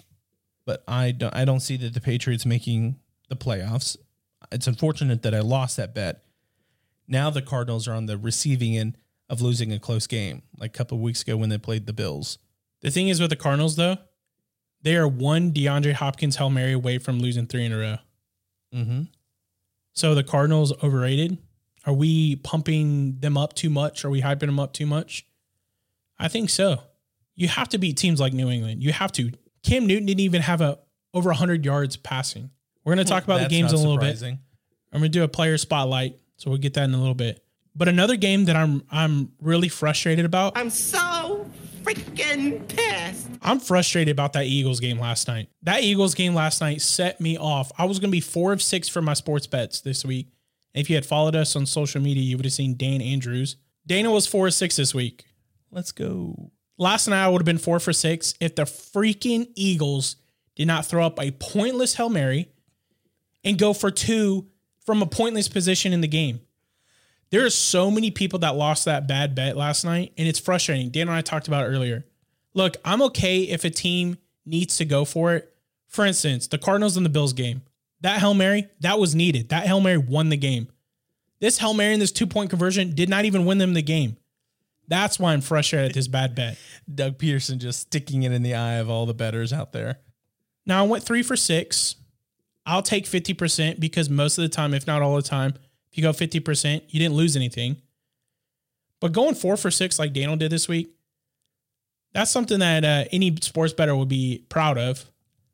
[0.65, 1.35] but I don't.
[1.35, 3.97] I don't see that the Patriots making the playoffs.
[4.51, 6.23] It's unfortunate that I lost that bet.
[7.07, 8.97] Now the Cardinals are on the receiving end
[9.29, 11.93] of losing a close game, like a couple of weeks ago when they played the
[11.93, 12.37] Bills.
[12.81, 13.97] The thing is with the Cardinals, though,
[14.81, 17.97] they are one DeAndre Hopkins Hail Mary away from losing three in a row.
[18.73, 19.01] Mm-hmm.
[19.93, 21.37] So the Cardinals overrated.
[21.85, 24.05] Are we pumping them up too much?
[24.05, 25.25] Are we hyping them up too much?
[26.19, 26.81] I think so.
[27.35, 28.83] You have to beat teams like New England.
[28.83, 29.31] You have to.
[29.63, 30.79] Cam Newton didn't even have a
[31.13, 32.49] over 100 yards passing.
[32.83, 34.21] We're going to talk about the games in a little bit.
[34.23, 37.43] I'm going to do a player spotlight, so we'll get that in a little bit.
[37.75, 40.57] But another game that I'm I'm really frustrated about.
[40.57, 41.49] I'm so
[41.83, 43.27] freaking pissed.
[43.41, 45.49] I'm frustrated about that Eagles game last night.
[45.63, 47.71] That Eagles game last night set me off.
[47.77, 50.27] I was going to be four of six for my sports bets this week.
[50.73, 53.57] If you had followed us on social media, you would have seen Dan Andrews.
[53.85, 55.25] Dana was four of six this week.
[55.71, 56.51] Let's go.
[56.81, 60.15] Last night would have been four for six if the freaking Eagles
[60.55, 62.49] did not throw up a pointless Hail Mary
[63.43, 64.47] and go for two
[64.83, 66.39] from a pointless position in the game.
[67.29, 70.89] There are so many people that lost that bad bet last night, and it's frustrating.
[70.89, 72.03] Dan and I talked about earlier.
[72.55, 75.53] Look, I'm okay if a team needs to go for it.
[75.87, 77.61] For instance, the Cardinals and the Bills game.
[77.99, 79.49] That Hail Mary, that was needed.
[79.49, 80.67] That Hail Mary won the game.
[81.41, 84.17] This Hail Mary and this two point conversion did not even win them the game.
[84.91, 86.57] That's why I'm frustrated at this bad bet.
[86.93, 89.99] Doug Pederson just sticking it in the eye of all the bettors out there.
[90.65, 91.95] Now I went three for six.
[92.65, 95.53] I'll take 50% because most of the time, if not all the time,
[95.89, 97.77] if you go 50%, you didn't lose anything.
[98.99, 100.93] But going four for six like Daniel did this week,
[102.13, 105.05] that's something that uh, any sports bettor would be proud of.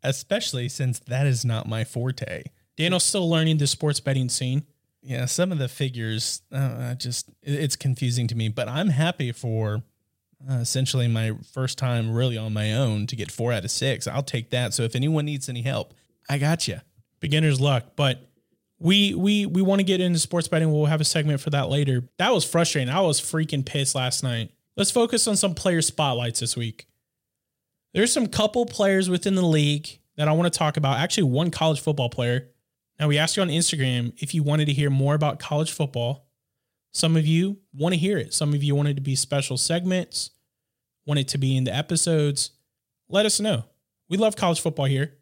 [0.01, 2.45] Especially since that is not my forte.
[2.75, 4.65] Daniel's still learning the sports betting scene.
[5.01, 9.83] Yeah, some of the figures uh, just it's confusing to me, but I'm happy for
[10.49, 14.07] uh, essentially my first time really on my own to get four out of six.
[14.07, 14.73] I'll take that.
[14.73, 15.93] So if anyone needs any help,
[16.29, 16.81] I got you.
[17.19, 17.95] beginner's luck.
[17.95, 18.27] But
[18.79, 20.71] we we we want to get into sports betting.
[20.71, 22.03] We'll have a segment for that later.
[22.17, 22.93] That was frustrating.
[22.93, 24.51] I was freaking pissed last night.
[24.75, 26.87] Let's focus on some player spotlights this week.
[27.93, 30.97] There's some couple players within the league that I want to talk about.
[30.99, 32.49] Actually, one college football player.
[32.99, 36.27] Now we asked you on Instagram if you wanted to hear more about college football.
[36.91, 38.33] Some of you want to hear it.
[38.33, 40.31] Some of you wanted to be special segments,
[41.05, 42.51] want it to be in the episodes.
[43.09, 43.65] Let us know.
[44.09, 45.13] We love college football here.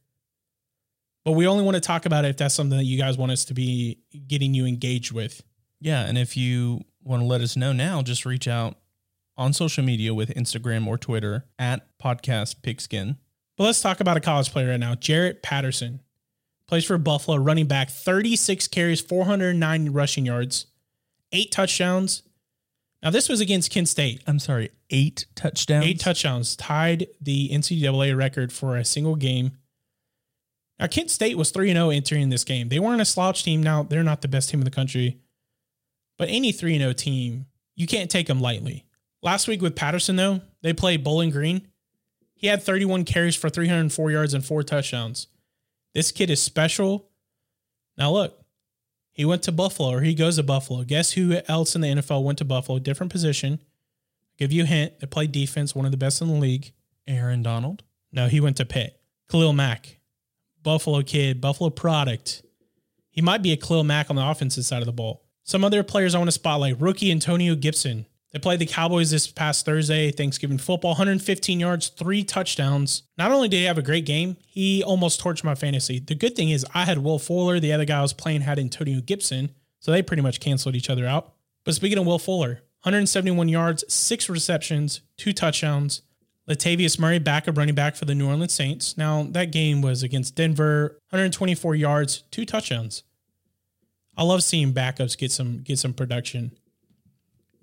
[1.25, 3.31] But we only want to talk about it if that's something that you guys want
[3.31, 5.41] us to be getting you engaged with.
[5.81, 8.77] Yeah, and if you want to let us know now, just reach out
[9.35, 13.17] on social media with Instagram or Twitter at podcast pigskin.
[13.57, 14.93] But let's talk about a college player right now.
[14.93, 16.01] Jaret Patterson
[16.67, 20.67] plays for Buffalo, running back, 36 carries, 409 rushing yards,
[21.31, 22.23] eight touchdowns.
[23.03, 24.23] Now, this was against Kent State.
[24.25, 25.85] I'm sorry, eight touchdowns.
[25.85, 29.51] Eight touchdowns tied the NCAA record for a single game.
[30.79, 32.69] Now, Kent State was 3 0 entering this game.
[32.69, 33.61] They weren't a slouch team.
[33.61, 35.19] Now, they're not the best team in the country.
[36.17, 38.85] But any 3 0 team, you can't take them lightly.
[39.21, 41.67] Last week with Patterson, though, they played Bowling Green.
[42.33, 45.27] He had 31 carries for 304 yards and four touchdowns.
[45.95, 47.07] This kid is special.
[47.97, 48.37] Now, look,
[49.13, 50.83] he went to Buffalo or he goes to Buffalo.
[50.83, 52.79] Guess who else in the NFL went to Buffalo?
[52.79, 53.61] Different position.
[54.37, 54.99] Give you a hint.
[54.99, 56.73] They play defense, one of the best in the league.
[57.07, 57.83] Aaron Donald.
[58.11, 58.99] No, he went to Pitt.
[59.31, 59.99] Khalil Mack,
[60.61, 62.43] Buffalo kid, Buffalo product.
[63.09, 65.23] He might be a Khalil Mack on the offensive side of the ball.
[65.43, 68.05] Some other players I want to spotlight rookie Antonio Gibson.
[68.35, 73.03] They played the Cowboys this past Thursday, Thanksgiving football, 115 yards, three touchdowns.
[73.17, 75.99] Not only did he have a great game, he almost torched my fantasy.
[75.99, 77.61] The good thing is, I had Will Fuller.
[77.61, 79.51] The other guy I was playing had Antonio Gibson.
[79.79, 81.31] So they pretty much canceled each other out.
[81.63, 86.01] But speaking of Will Fuller, 171 yards, six receptions, two touchdowns.
[86.45, 88.97] Latavius Murray, backup running back for the New Orleans Saints.
[88.97, 93.03] Now, that game was against Denver, 124 yards, two touchdowns.
[94.17, 96.51] I love seeing backups get some get some production.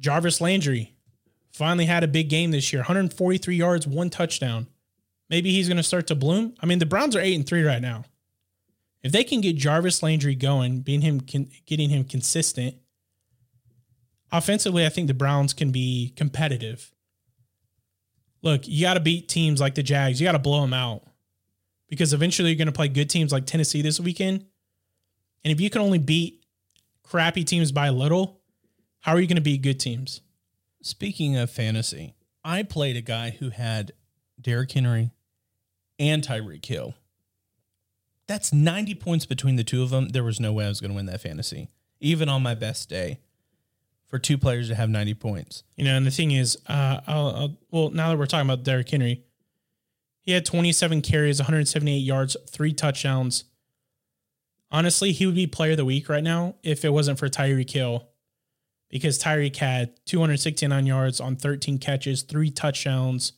[0.02, 0.94] Jarvis Landry
[1.52, 4.66] finally had a big game this year 143 yards, one touchdown.
[5.30, 6.54] Maybe he's going to start to bloom.
[6.60, 8.04] I mean, the Browns are 8 and 3 right now.
[9.02, 12.76] If they can get Jarvis Landry going, being him getting him consistent,
[14.30, 16.92] offensively, I think the Browns can be competitive.
[18.42, 20.20] Look, you got to beat teams like the Jags.
[20.20, 21.04] You got to blow them out
[21.88, 24.44] because eventually you're going to play good teams like Tennessee this weekend.
[25.44, 26.44] And if you can only beat
[27.02, 28.41] crappy teams by little,
[29.02, 30.20] how are you going to beat good teams?
[30.80, 33.92] Speaking of fantasy, I played a guy who had
[34.40, 35.10] Derrick Henry
[35.98, 36.94] and Tyreek Hill.
[38.28, 40.10] That's 90 points between the two of them.
[40.10, 41.68] There was no way I was going to win that fantasy,
[42.00, 43.18] even on my best day,
[44.06, 45.64] for two players to have 90 points.
[45.76, 48.62] You know, and the thing is, uh, I'll, I'll, well, now that we're talking about
[48.62, 49.24] Derrick Henry,
[50.20, 53.44] he had 27 carries, 178 yards, three touchdowns.
[54.70, 57.70] Honestly, he would be player of the week right now if it wasn't for Tyreek
[57.70, 58.06] Hill
[58.92, 63.33] because Tyreek had 269 yards on 13 catches, three touchdowns.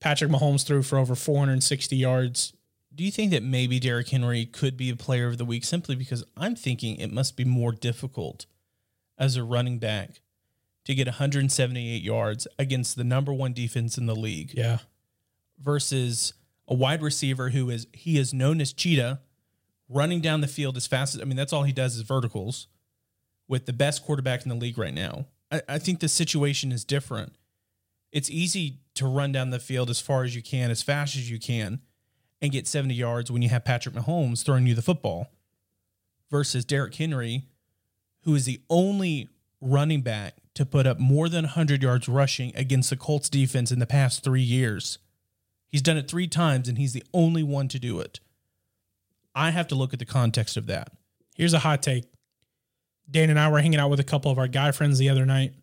[0.00, 2.52] Patrick Mahomes threw for over 460 yards.
[2.94, 5.94] Do you think that maybe Derrick Henry could be a player of the week simply
[5.94, 8.44] because I'm thinking it must be more difficult
[9.16, 10.20] as a running back
[10.84, 14.78] to get 178 yards against the number one defense in the league Yeah.
[15.60, 16.32] versus
[16.66, 19.20] a wide receiver who is he is known as cheetah
[19.88, 22.68] running down the field as fast as I mean that's all he does is verticals
[23.48, 25.26] with the best quarterback in the league right now.
[25.50, 27.34] I, I think the situation is different.
[28.12, 31.30] It's easy to run down the field as far as you can, as fast as
[31.30, 31.80] you can,
[32.40, 35.28] and get 70 yards when you have Patrick Mahomes throwing you the football
[36.30, 37.44] versus Derrick Henry,
[38.22, 39.28] who is the only
[39.60, 43.78] running back to put up more than 100 yards rushing against the Colts defense in
[43.78, 44.98] the past three years.
[45.68, 48.20] He's done it three times, and he's the only one to do it.
[49.34, 50.90] I have to look at the context of that.
[51.36, 52.04] Here's a hot take.
[53.10, 55.24] Dan and I were hanging out with a couple of our guy friends the other
[55.24, 55.54] night,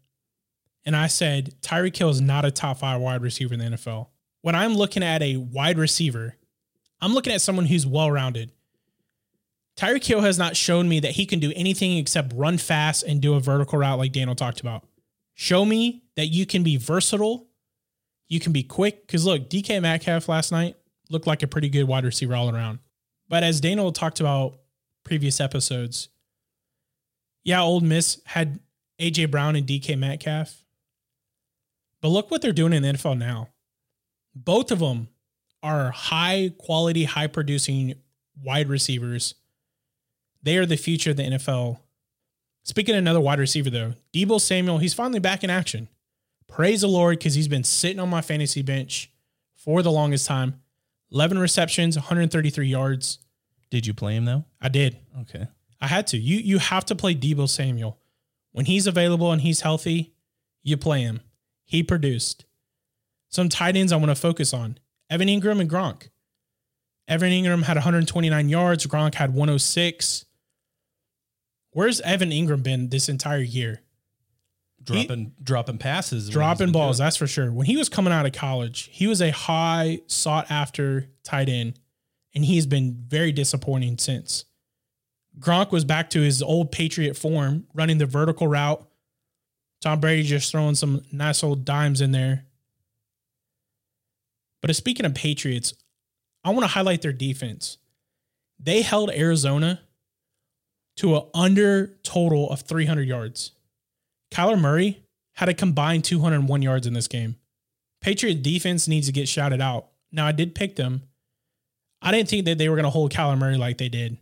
[0.86, 4.08] and I said Tyreek Hill is not a top five wide receiver in the NFL.
[4.42, 6.36] When I'm looking at a wide receiver,
[7.02, 8.52] I'm looking at someone who's well rounded.
[9.76, 13.22] Tyreek Hill has not shown me that he can do anything except run fast and
[13.22, 14.86] do a vertical route like Daniel talked about.
[15.34, 17.48] Show me that you can be versatile,
[18.30, 19.06] you can be quick.
[19.06, 20.78] Because look, DK Metcalf last night
[21.10, 22.80] looked like a pretty good wide receiver all around.
[23.28, 24.60] But as Daniel talked about
[25.04, 26.10] previous episodes,
[27.46, 28.60] yeah, Ole Miss had
[29.00, 30.66] AJ Brown and DK Metcalf.
[32.02, 33.50] But look what they're doing in the NFL now.
[34.36, 35.08] Both of them
[35.64, 37.96] are high quality, high producing
[38.44, 39.36] wide receivers.
[40.44, 41.80] They are the future of the NFL.
[42.64, 45.88] Speaking of another wide receiver, though, Deebo Samuel, he's finally back in action.
[46.48, 49.12] Praise the Lord because he's been sitting on my fantasy bench
[49.56, 50.62] for the longest time.
[51.12, 53.20] 11 receptions, 133 yards.
[53.70, 54.46] Did you play him though?
[54.62, 54.98] I did.
[55.22, 55.48] Okay.
[55.82, 56.18] I had to.
[56.18, 58.00] You you have to play Deebo Samuel.
[58.52, 60.14] When he's available and he's healthy,
[60.64, 61.22] you play him.
[61.66, 62.46] He produced.
[63.30, 64.78] Some tight ends I want to focus on.
[65.10, 66.10] Evan Engram and Gronk.
[67.08, 68.88] Evan Engram had 129 yards.
[68.88, 70.26] Gronk had 106.
[71.72, 73.82] Where's Evan Engram been this entire year?
[74.82, 76.12] Dropping dropping passes.
[76.12, 77.06] is what he's Dropping balls, doing.
[77.06, 77.52] that's for sure.
[77.52, 81.80] When he was coming out of college, he was a high sought after tight end,
[82.36, 84.46] and he's been very disappointing since.
[85.40, 88.86] Gronk was back to his old Patriot form, running the vertical route.
[89.82, 92.46] Tom Brady just throwing some nice old dimes in there.
[94.62, 95.74] But speaking of Patriots,
[96.44, 97.78] I want to highlight their defense.
[98.60, 99.82] They held Arizona
[100.98, 103.52] to an under total of 300 yards.
[104.32, 107.36] Kyler Murray had a combined 201 yards in this game.
[108.02, 109.88] Patriot defense needs to get shouted out.
[110.12, 111.04] Now, I did pick them.
[112.02, 114.18] I didn't think that they were going to hold Kyler Murray like they did.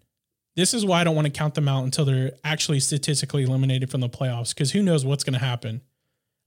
[0.55, 3.89] This is why I don't want to count them out until they're actually statistically eliminated
[3.89, 5.81] from the playoffs because who knows what's going to happen.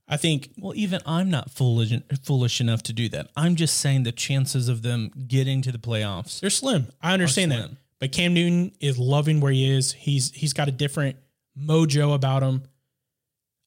[0.07, 1.91] I think Well, even I'm not foolish
[2.23, 3.29] foolish enough to do that.
[3.35, 6.39] I'm just saying the chances of them getting to the playoffs.
[6.39, 6.87] they're slim.
[7.01, 7.71] I understand that.
[7.99, 9.91] But Cam Newton is loving where he is.
[9.91, 11.17] He's he's got a different
[11.59, 12.63] mojo about him.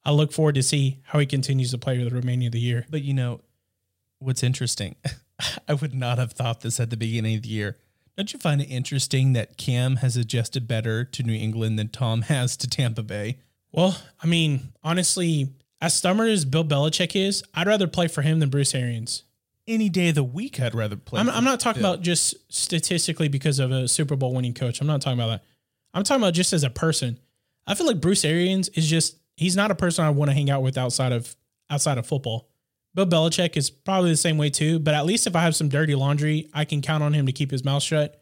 [0.04, 2.60] I look forward to see how he continues to play with the remaining of the
[2.60, 2.86] year.
[2.88, 3.42] But you know,
[4.18, 4.96] what's interesting?
[5.68, 7.76] I would not have thought this at the beginning of the year.
[8.20, 12.20] Don't you find it interesting that Cam has adjusted better to New England than Tom
[12.28, 13.38] has to Tampa Bay?
[13.72, 15.48] Well, I mean, honestly,
[15.80, 19.22] as stubborn as Bill Belichick is, I'd rather play for him than Bruce Arians.
[19.66, 21.18] Any day of the week, I'd rather play.
[21.18, 21.94] I'm, I'm not talking Bill.
[21.94, 24.82] about just statistically because of a Super Bowl winning coach.
[24.82, 25.44] I'm not talking about that.
[25.94, 27.18] I'm talking about just as a person.
[27.66, 30.50] I feel like Bruce Arians is just he's not a person I want to hang
[30.50, 31.34] out with outside of
[31.70, 32.50] outside of football.
[32.94, 35.68] Bill Belichick is probably the same way too, but at least if I have some
[35.68, 38.16] dirty laundry, I can count on him to keep his mouth shut.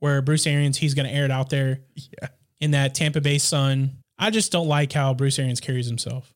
[0.00, 2.28] Where Bruce Arians, he's going to air it out there Yeah.
[2.60, 3.98] in that Tampa Bay Sun.
[4.18, 6.32] I just don't like how Bruce Arians carries himself.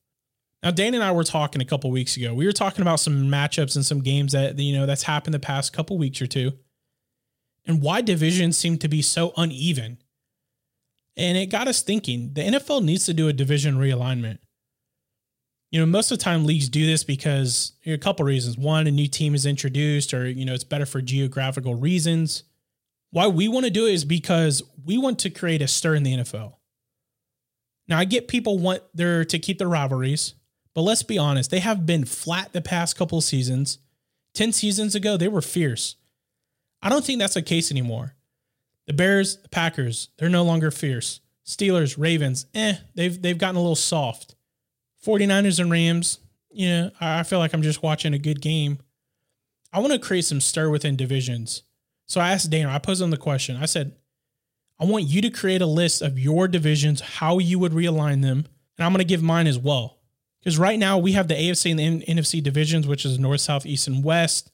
[0.63, 2.35] Now, Dane and I were talking a couple weeks ago.
[2.35, 5.39] We were talking about some matchups and some games that you know that's happened the
[5.41, 6.53] past couple weeks or two,
[7.67, 9.99] and why divisions seem to be so uneven.
[11.17, 12.33] And it got us thinking.
[12.35, 14.39] The NFL needs to do a division realignment.
[15.73, 18.59] You know, most of the time leagues do this because a couple reasons.
[18.59, 22.45] One, a new team is introduced, or you know, it's better for geographical reasons.
[23.11, 26.03] Why we want to do it is because we want to create a stir in
[26.03, 26.57] the NFL.
[27.89, 30.35] Now, I get people want there to keep the rivalries,
[30.75, 33.79] but let's be honest, they have been flat the past couple seasons.
[34.35, 35.97] 10 seasons ago, they were fierce.
[36.83, 38.15] I don't think that's the case anymore.
[38.87, 41.21] The Bears, the Packers, they're no longer fierce.
[41.47, 44.32] Steelers, Ravens, eh, they've they've gotten a little soft.
[45.05, 46.19] 49ers and Rams,
[46.51, 48.79] yeah, I I feel like I'm just watching a good game.
[49.73, 51.63] I want to create some stir within divisions.
[52.07, 53.57] So I asked Dana, I posed him the question.
[53.57, 53.97] I said,
[54.79, 58.47] I want you to create a list of your divisions, how you would realign them,
[58.77, 59.99] and I'm going to give mine as well.
[60.41, 63.65] Because right now we have the AFC and the NFC divisions, which is North, South,
[63.65, 64.51] East, and West.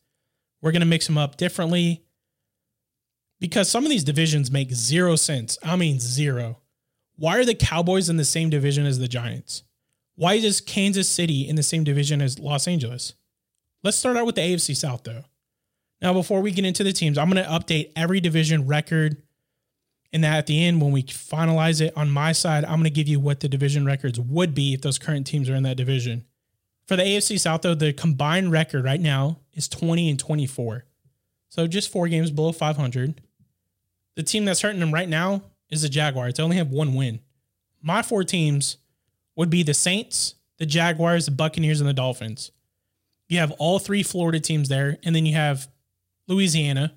[0.60, 2.04] We're going to mix them up differently
[3.40, 5.56] because some of these divisions make zero sense.
[5.62, 6.58] I mean, zero.
[7.16, 9.62] Why are the Cowboys in the same division as the Giants?
[10.18, 13.14] Why is Kansas City in the same division as Los Angeles?
[13.84, 15.22] Let's start out with the AFC South, though.
[16.02, 19.22] Now, before we get into the teams, I'm going to update every division record.
[20.12, 22.90] And that at the end, when we finalize it on my side, I'm going to
[22.90, 25.76] give you what the division records would be if those current teams are in that
[25.76, 26.24] division.
[26.88, 30.84] For the AFC South, though, the combined record right now is 20 and 24.
[31.48, 33.20] So just four games below 500.
[34.16, 36.34] The team that's hurting them right now is the Jaguars.
[36.34, 37.20] They only have one win.
[37.80, 38.78] My four teams
[39.38, 42.50] would be the Saints, the Jaguars, the Buccaneers, and the Dolphins.
[43.28, 45.68] You have all three Florida teams there, and then you have
[46.26, 46.94] Louisiana,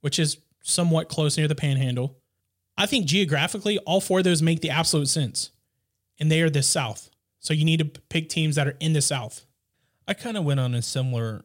[0.00, 2.18] which is somewhat close near the Panhandle.
[2.76, 5.52] I think geographically, all four of those make the absolute sense,
[6.18, 7.10] and they are the South.
[7.38, 9.46] So you need to pick teams that are in the South.
[10.08, 11.44] I kind of went on a similar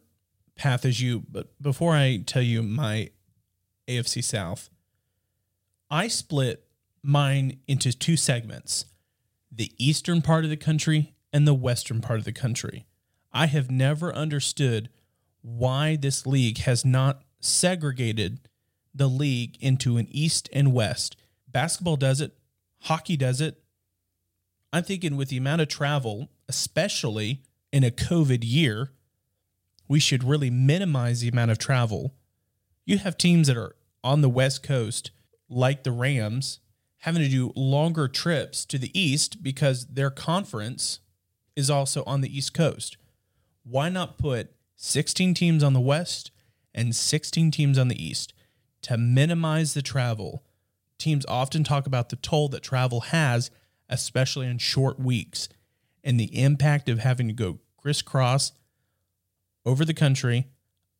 [0.55, 3.11] path as you, but before I tell you my
[3.87, 4.71] AFC South,
[5.91, 6.65] I split
[7.03, 8.85] mine into two segments
[9.51, 12.85] the eastern part of the country and the western part of the country.
[13.31, 14.89] I have never understood
[15.41, 18.39] why this league has not segregated
[18.93, 21.15] the league into an east and west.
[21.47, 22.37] Basketball does it,
[22.81, 23.61] hockey does it.
[24.71, 28.91] I'm thinking with the amount of travel, especially in a COVID year,
[29.87, 32.13] we should really minimize the amount of travel.
[32.85, 35.11] You have teams that are on the West Coast,
[35.49, 36.59] like the Rams,
[36.99, 40.99] having to do longer trips to the East because their conference
[41.55, 42.97] is also on the East Coast.
[43.63, 46.31] Why not put 16 teams on the West
[46.73, 48.33] and 16 teams on the East
[48.83, 50.43] to minimize the travel?
[50.97, 53.49] Teams often talk about the toll that travel has,
[53.87, 55.47] especially in short weeks,
[56.03, 58.51] and the impact of having to go crisscross
[59.65, 60.47] over the country.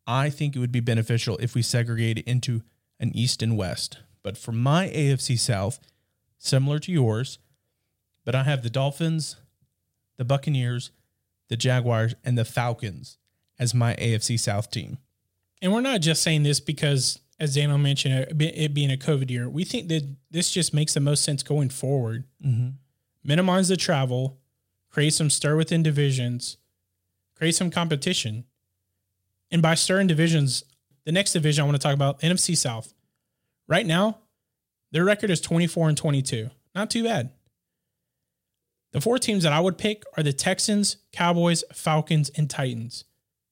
[0.07, 2.61] I think it would be beneficial if we segregate into
[2.99, 3.99] an East and West.
[4.23, 5.79] But for my AFC South,
[6.37, 7.39] similar to yours,
[8.25, 9.37] but I have the Dolphins,
[10.17, 10.91] the Buccaneers,
[11.47, 13.17] the Jaguars, and the Falcons
[13.57, 14.97] as my AFC South team.
[15.61, 19.49] And we're not just saying this because, as Daniel mentioned, it being a COVID year.
[19.49, 22.25] We think that this just makes the most sense going forward.
[22.45, 22.69] Mm-hmm.
[23.23, 24.37] Minimize the travel,
[24.89, 26.57] create some stir within divisions,
[27.35, 28.45] create some competition.
[29.51, 30.63] And by stir in divisions,
[31.03, 32.93] the next division I want to talk about, NFC South.
[33.69, 34.17] Right now,
[34.91, 36.49] their record is 24 and 22.
[36.73, 37.31] Not too bad.
[38.91, 43.05] The four teams that I would pick are the Texans, Cowboys, Falcons, and Titans.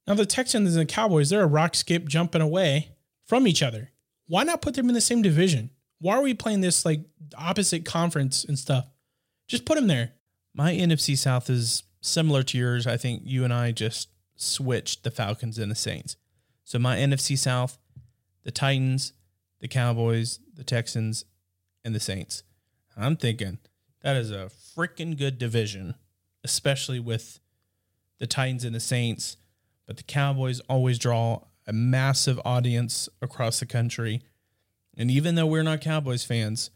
[0.07, 2.95] Now, the Texans and the Cowboys, they're a rock skip jumping away
[3.27, 3.91] from each other.
[4.27, 5.69] Why not put them in the same division?
[5.99, 7.01] Why are we playing this like
[7.37, 8.87] opposite conference and stuff?
[9.47, 10.13] Just put them there.
[10.55, 12.87] My NFC South is similar to yours.
[12.87, 16.17] I think you and I just switched the Falcons and the Saints.
[16.63, 17.77] So my NFC South,
[18.43, 19.13] the Titans,
[19.59, 21.25] the Cowboys, the Texans,
[21.83, 22.43] and the Saints.
[22.95, 23.59] I'm thinking
[24.01, 25.95] that is a freaking good division,
[26.43, 27.39] especially with
[28.19, 29.37] the Titans and the Saints.
[29.85, 34.21] But the Cowboys always draw a massive audience across the country.
[34.97, 36.71] And even though we're not Cowboys fans,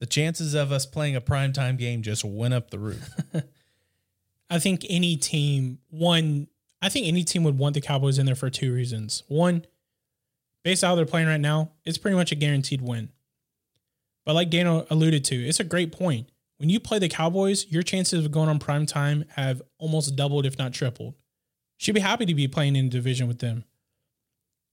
[0.00, 3.08] the chances of us playing a primetime game just went up the roof.
[4.50, 6.48] I think any team, one,
[6.82, 9.22] I think any team would want the Cowboys in there for two reasons.
[9.28, 9.64] One,
[10.64, 13.10] based on how they're playing right now, it's pretty much a guaranteed win.
[14.24, 16.30] But like Dana alluded to, it's a great point.
[16.56, 20.46] When you play the Cowboys, your chances of going on prime time have almost doubled,
[20.46, 21.14] if not tripled.
[21.76, 23.64] Should be happy to be playing in division with them.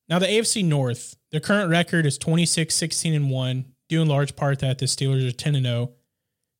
[0.07, 4.35] Now, the AFC North, their current record is 26, 16, and 1, due in large
[4.35, 5.91] part that the Steelers are 10 and 0.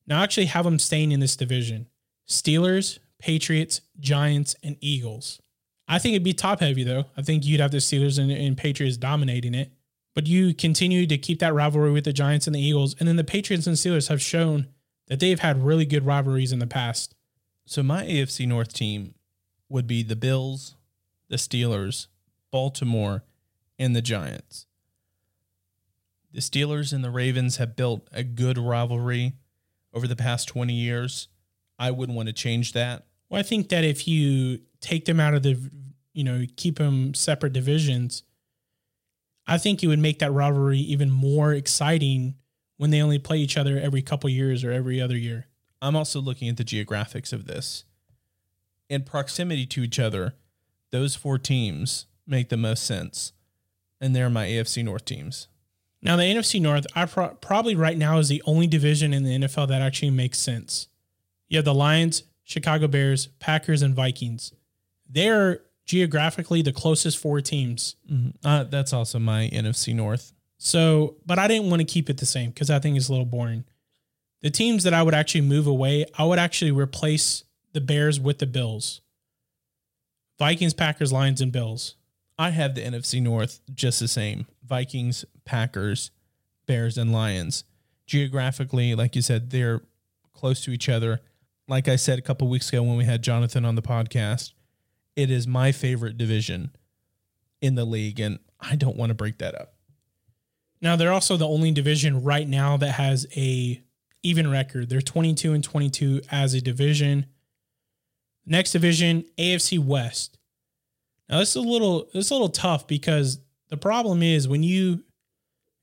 [0.08, 1.88] Now, I actually have them staying in this division
[2.28, 5.42] Steelers, Patriots, Giants, and Eagles.
[5.92, 7.04] I think it'd be top heavy, though.
[7.18, 9.74] I think you'd have the Steelers and, and Patriots dominating it.
[10.16, 12.96] But you continue to keep that rivalry with the Giants and the Eagles.
[12.98, 14.68] And then the Patriots and Steelers have shown
[15.08, 17.14] that they've had really good rivalries in the past.
[17.66, 19.16] So my AFC North team
[19.68, 20.76] would be the Bills,
[21.28, 22.08] the Steelers,
[22.52, 23.24] Baltimore,
[23.78, 24.68] and the Giants.
[26.32, 29.34] The Steelers and the Ravens have built a good rivalry
[29.94, 31.28] over the past 20 years.
[31.78, 33.06] I wouldn't want to change that.
[33.28, 35.58] Well, I think that if you take them out of the,
[36.14, 38.24] you know, keep them separate divisions,
[39.48, 42.36] I think it would make that rivalry even more exciting
[42.78, 45.48] when they only play each other every couple years or every other year.
[45.82, 47.84] I'm also looking at the geographics of this.
[48.90, 50.36] In proximity to each other,
[50.92, 53.34] those four teams make the most sense.
[54.00, 55.48] And they're my AFC North teams.
[56.02, 59.38] Now, the NFC North, I pro- probably right now is the only division in the
[59.38, 60.88] NFL that actually makes sense.
[61.48, 64.54] You have the Lions, Chicago Bears, Packers, and Vikings.
[65.12, 67.95] They're geographically the closest four teams.
[68.45, 70.34] Uh, that's also my NFC North.
[70.57, 73.12] So, but I didn't want to keep it the same because I think it's a
[73.12, 73.66] little boring.
[74.41, 77.43] The teams that I would actually move away, I would actually replace
[77.74, 79.01] the Bears with the Bills.
[80.39, 81.95] Vikings, Packers, Lions, and Bills.
[82.38, 86.12] I have the NFC North just the same Vikings, Packers,
[86.66, 87.64] Bears, and Lions.
[88.07, 89.82] Geographically, like you said, they're
[90.34, 91.22] close to each other.
[91.68, 94.53] Like I said a couple weeks ago when we had Jonathan on the podcast,
[95.22, 96.72] it is my favorite division
[97.62, 99.76] in the league, and I don't want to break that up.
[100.82, 103.82] Now they're also the only division right now that has a
[104.24, 104.90] even record.
[104.90, 107.28] They're 22 and 22 as a division.
[108.46, 110.38] Next division, AFC West.
[111.30, 114.64] Now this is a little this is a little tough because the problem is when
[114.64, 115.04] you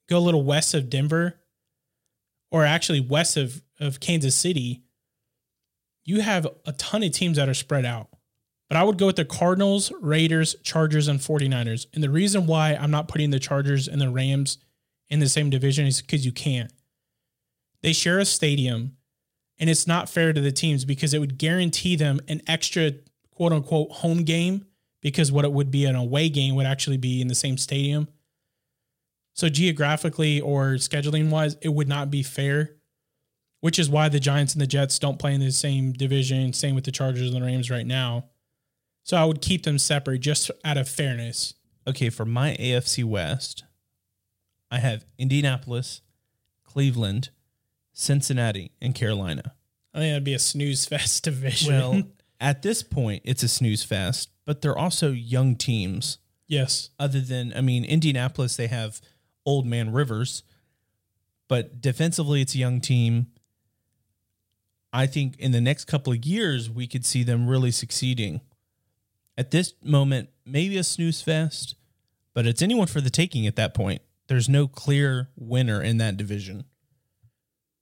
[0.09, 1.39] go a little west of Denver
[2.51, 4.83] or actually west of, of Kansas City,
[6.05, 8.09] you have a ton of teams that are spread out.
[8.69, 11.87] But I would go with the Cardinals, Raiders, Chargers, and 49ers.
[11.95, 14.59] And the reason why I'm not putting the Chargers and the Rams
[15.09, 16.71] in the same division is because you can't.
[17.83, 18.97] They share a stadium,
[19.59, 22.93] and it's not fair to the teams because it would guarantee them an extra
[23.31, 24.67] quote unquote home game
[25.01, 28.09] because what it would be an away game would actually be in the same stadium.
[29.35, 32.73] So geographically or scheduling wise, it would not be fair,
[33.61, 36.53] which is why the Giants and the Jets don't play in the same division.
[36.53, 38.25] Same with the Chargers and the Rams right now.
[39.09, 41.55] So I would keep them separate just out of fairness.
[41.87, 43.65] Okay, for my AFC West,
[44.71, 46.03] I have Indianapolis,
[46.63, 47.31] Cleveland,
[47.95, 49.55] Cincinnati, and Carolina.
[49.95, 51.73] I think that'd be a snooze fest division.
[51.73, 52.03] Well,
[52.39, 56.19] at this point, it's a snooze fest, but they're also young teams.
[56.47, 56.91] yes.
[56.99, 59.01] Other than, I mean, Indianapolis, they have
[59.47, 60.43] old man Rivers,
[61.49, 63.29] but defensively, it's a young team.
[64.93, 68.43] I think in the next couple of years, we could see them really succeeding.
[69.39, 71.77] At this moment, maybe a snooze fest,
[72.35, 74.03] but it's anyone for the taking at that point.
[74.27, 76.65] There's no clear winner in that division.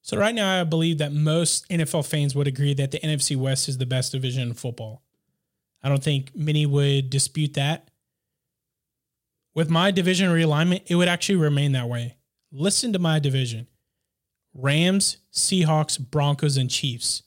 [0.02, 3.70] So right now, I believe that most NFL fans would agree that the NFC West
[3.70, 5.02] is the best division in football.
[5.82, 7.90] I don't think many would dispute that.
[9.54, 12.18] With my division realignment, it would actually remain that way.
[12.52, 13.66] Listen to my division
[14.52, 17.22] Rams, Seahawks, Broncos, and Chiefs.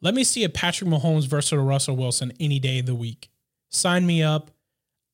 [0.00, 3.30] Let me see a Patrick Mahomes versus a Russell Wilson any day of the week.
[3.68, 4.50] Sign me up.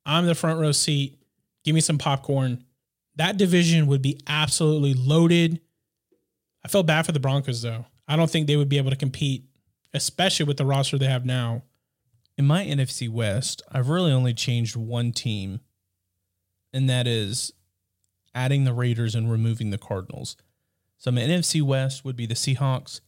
[0.04, 1.18] I'm the front row seat.
[1.64, 2.64] Give me some popcorn.
[3.16, 5.60] That division would be absolutely loaded.
[6.64, 7.86] I feel bad for the Broncos, though.
[8.06, 9.44] I don't think they would be able to compete,
[9.94, 11.62] especially with the roster they have now.
[12.36, 15.60] In my NFC West, I've really only changed one team,
[16.72, 17.52] and that is
[18.34, 20.36] adding the Raiders and removing the Cardinals.
[20.98, 23.00] So my NFC West would be the Seahawks,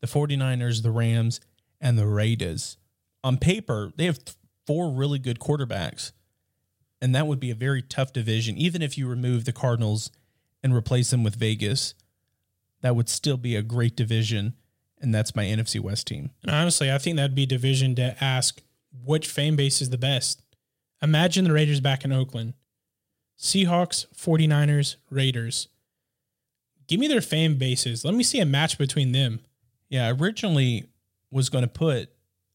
[0.00, 1.40] the 49ers, the Rams,
[1.80, 2.76] and the Raiders.
[3.24, 4.18] On paper, they have
[4.66, 6.12] four really good quarterbacks,
[7.00, 8.56] and that would be a very tough division.
[8.56, 10.10] Even if you remove the Cardinals
[10.62, 11.94] and replace them with Vegas,
[12.80, 14.54] that would still be a great division,
[15.00, 16.30] and that's my NFC West team.
[16.42, 18.62] And honestly, I think that'd be a division to ask
[19.04, 20.42] which fan base is the best.
[21.02, 22.54] Imagine the Raiders back in Oakland.
[23.38, 25.68] Seahawks, 49ers, Raiders.
[26.88, 28.04] Give me their fan bases.
[28.04, 29.40] Let me see a match between them.
[29.88, 30.88] Yeah, I originally
[31.30, 32.10] was going to put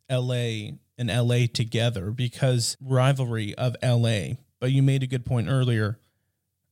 [0.10, 4.36] LA and LA together because rivalry of LA.
[4.60, 6.00] But you made a good point earlier.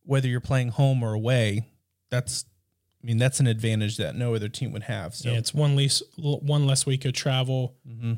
[0.04, 1.68] Whether you're playing home or away,
[2.10, 2.46] that's
[3.04, 5.16] I mean that's an advantage that no other team would have.
[5.16, 7.76] So Yeah, it's one less one less week of travel.
[7.88, 8.14] Mm-hmm.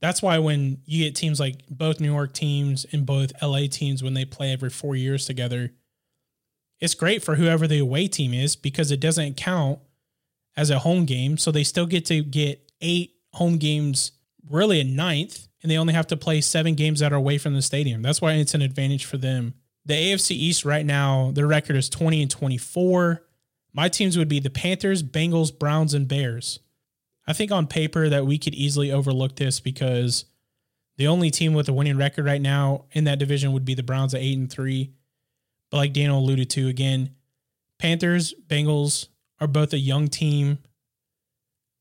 [0.00, 4.02] That's why when you get teams like both New York teams and both LA teams
[4.02, 5.72] when they play every four years together,
[6.80, 9.80] it's great for whoever the away team is because it doesn't count
[10.58, 11.38] as a home game.
[11.38, 14.10] So they still get to get eight home games,
[14.50, 17.54] really a ninth, and they only have to play seven games that are away from
[17.54, 18.02] the stadium.
[18.02, 19.54] That's why it's an advantage for them.
[19.86, 23.22] The AFC East right now, their record is 20 and 24.
[23.72, 26.58] My teams would be the Panthers, Bengals, Browns, and Bears.
[27.26, 30.24] I think on paper that we could easily overlook this because
[30.96, 33.84] the only team with a winning record right now in that division would be the
[33.84, 34.92] Browns at eight and three.
[35.70, 37.14] But like Daniel alluded to again,
[37.78, 39.06] Panthers, Bengals
[39.40, 40.58] are both a young team.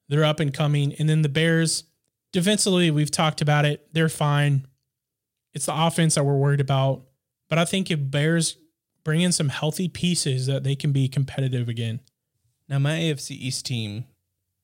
[0.10, 0.94] They're up and coming.
[1.00, 1.84] And then the Bears,
[2.32, 3.88] defensively, we've talked about it.
[3.94, 4.68] They're fine.
[5.54, 7.04] It's the offense that we're worried about.
[7.50, 8.58] But I think if Bears
[9.08, 12.02] bring in some healthy pieces that they can be competitive again.
[12.68, 14.04] now my AFC East team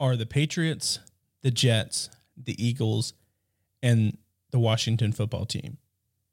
[0.02, 1.00] are the Patriots,
[1.44, 3.14] the Jets, the Eagles,
[3.82, 4.18] and
[4.52, 5.78] the Washington football team,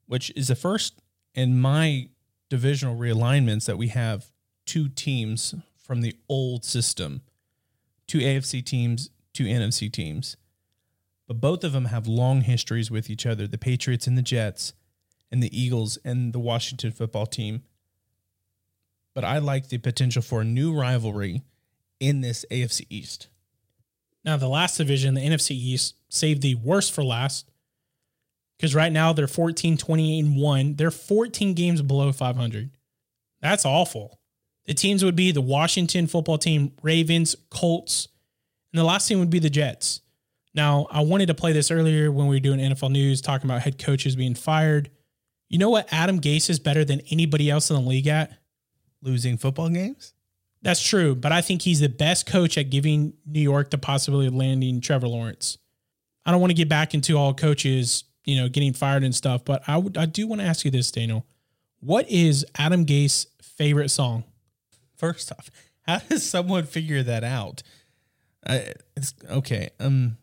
[0.07, 1.01] which is the first
[1.33, 2.09] in my
[2.49, 4.29] divisional realignments that we have
[4.65, 5.55] two teams
[5.91, 7.19] from the old system,
[8.07, 10.37] two AFC teams, two NFC teams.
[11.27, 14.71] But both of them have long histories with each other the Patriots and the Jets,
[15.33, 17.63] and the Eagles and the Washington football team.
[19.13, 21.41] But I like the potential for a new rivalry
[21.99, 23.27] in this AFC East.
[24.23, 27.51] Now, the last division, the NFC East, saved the worst for last
[28.55, 30.75] because right now they're 14, 28, and 1.
[30.75, 32.69] They're 14 games below 500.
[33.41, 34.20] That's awful.
[34.65, 38.07] The teams would be the Washington football team, Ravens, Colts,
[38.71, 40.01] and the last team would be the Jets.
[40.53, 43.61] Now, I wanted to play this earlier when we were doing NFL news, talking about
[43.61, 44.89] head coaches being fired.
[45.49, 48.37] You know what Adam Gase is better than anybody else in the league at?
[49.01, 50.13] Losing football games?
[50.61, 54.27] That's true, but I think he's the best coach at giving New York the possibility
[54.27, 55.57] of landing Trevor Lawrence.
[56.25, 59.43] I don't want to get back into all coaches, you know, getting fired and stuff,
[59.43, 61.25] but I would I do want to ask you this, Daniel.
[61.79, 64.23] What is Adam Gase's favorite song?
[65.01, 65.49] First off,
[65.87, 67.63] how does someone figure that out?
[68.45, 69.71] I, it's okay.
[69.79, 70.17] Um,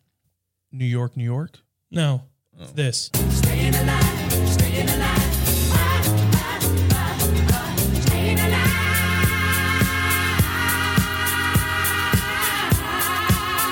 [0.70, 1.58] New York, New York.
[1.90, 2.22] No,
[2.56, 3.10] it's this.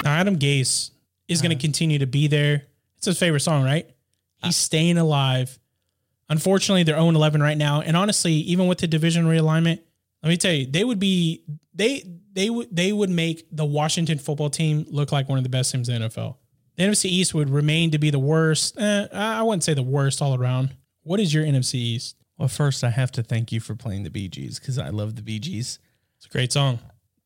[0.02, 0.90] Now, Adam Gase
[1.28, 2.64] is going to continue to be there.
[2.96, 3.88] It's his favorite song, right?
[4.42, 5.56] He's staying alive.
[6.28, 7.80] Unfortunately, they're 0 11 right now.
[7.80, 9.82] And honestly, even with the division realignment,
[10.26, 12.02] let me tell you, they would be they
[12.32, 15.70] they would they would make the Washington football team look like one of the best
[15.70, 16.34] teams in the NFL.
[16.74, 18.76] The NFC East would remain to be the worst.
[18.76, 20.74] Eh, I wouldn't say the worst all around.
[21.04, 22.16] What is your NFC East?
[22.38, 25.14] Well, first I have to thank you for playing the Bee Gees because I love
[25.14, 25.78] the Bee Gees.
[26.16, 26.80] It's a great song.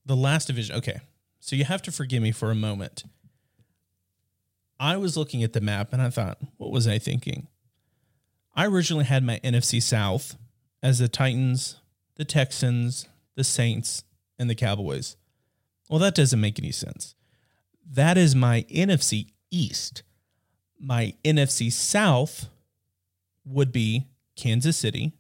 [0.05, 0.76] The last division.
[0.76, 1.01] Okay,
[1.38, 3.05] so you have to forgive me for a moment.
[4.78, 7.48] I was looking at the map and I thought, what was I thinking?
[8.55, 10.36] I originally had my NFC South
[10.82, 11.76] as the Titans,
[12.20, 14.04] the Texans, the Saints,
[14.38, 15.16] and the Cowboys.
[15.88, 17.14] Well, that doesn't make any sense.
[17.90, 20.02] That is my NFC East.
[20.78, 22.50] My NFC South
[23.46, 24.06] would be
[24.36, 25.14] Kansas City,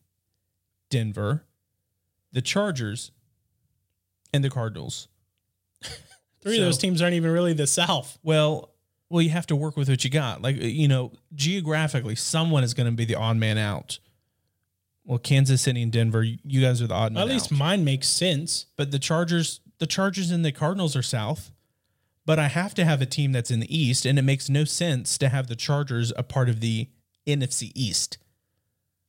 [0.90, 1.46] Denver,
[2.32, 3.12] the Chargers,
[4.34, 5.08] and the Cardinals.
[6.42, 8.18] Three of those teams aren't even really the South.
[8.22, 8.74] Well,
[9.08, 10.42] well, you have to work with what you got.
[10.42, 14.00] Like you know, geographically, someone is going to be the odd man out.
[15.04, 17.58] Well, Kansas City and Denver, you guys are the odd man At least out.
[17.58, 18.66] mine makes sense.
[18.76, 21.50] but the Chargers, the Chargers and the Cardinals are south.
[22.26, 24.64] But I have to have a team that's in the East, and it makes no
[24.64, 26.88] sense to have the Chargers a part of the
[27.26, 28.18] NFC East.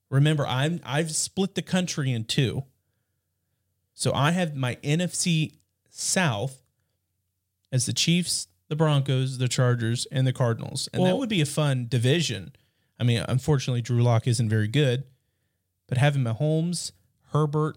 [0.09, 2.63] Remember, I'm I've split the country in two.
[3.93, 5.53] So I have my NFC
[5.89, 6.63] South
[7.71, 10.89] as the Chiefs, the Broncos, the Chargers, and the Cardinals.
[10.93, 12.53] And that would be a fun division.
[12.99, 15.03] I mean, unfortunately, Drew Lock isn't very good,
[15.91, 16.93] but having Mahomes,
[17.33, 17.75] Herbert,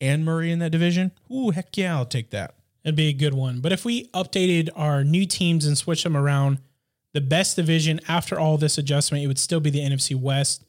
[0.00, 2.56] and Murray in that division, ooh, heck yeah, I'll take that.
[2.82, 3.60] It'd be a good one.
[3.60, 6.58] But if we updated our new teams and switched them around,
[7.12, 10.64] the best division after all this adjustment, it would still be the NFC West.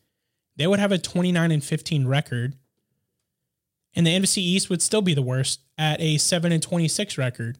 [0.55, 2.53] They would have a 29 and 15 record.
[3.95, 7.57] And the NFC East would still be the worst at a 7 and 26 record.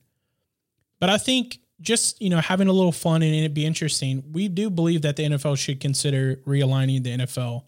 [1.00, 4.48] But I think just, you know, having a little fun and it'd be interesting, we
[4.48, 7.64] do believe that the NFL should consider realigning the NFL.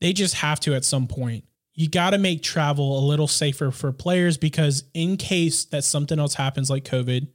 [0.00, 1.44] They just have to at some point.
[1.74, 6.18] You got to make travel a little safer for players because, in case that something
[6.18, 7.28] else happens like COVID,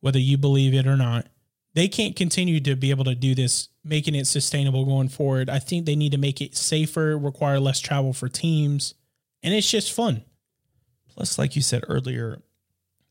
[0.00, 1.26] whether you believe it or not,
[1.74, 5.50] they can't continue to be able to do this, making it sustainable going forward.
[5.50, 8.94] I think they need to make it safer, require less travel for teams,
[9.42, 10.24] and it's just fun.
[11.08, 12.42] Plus, like you said earlier,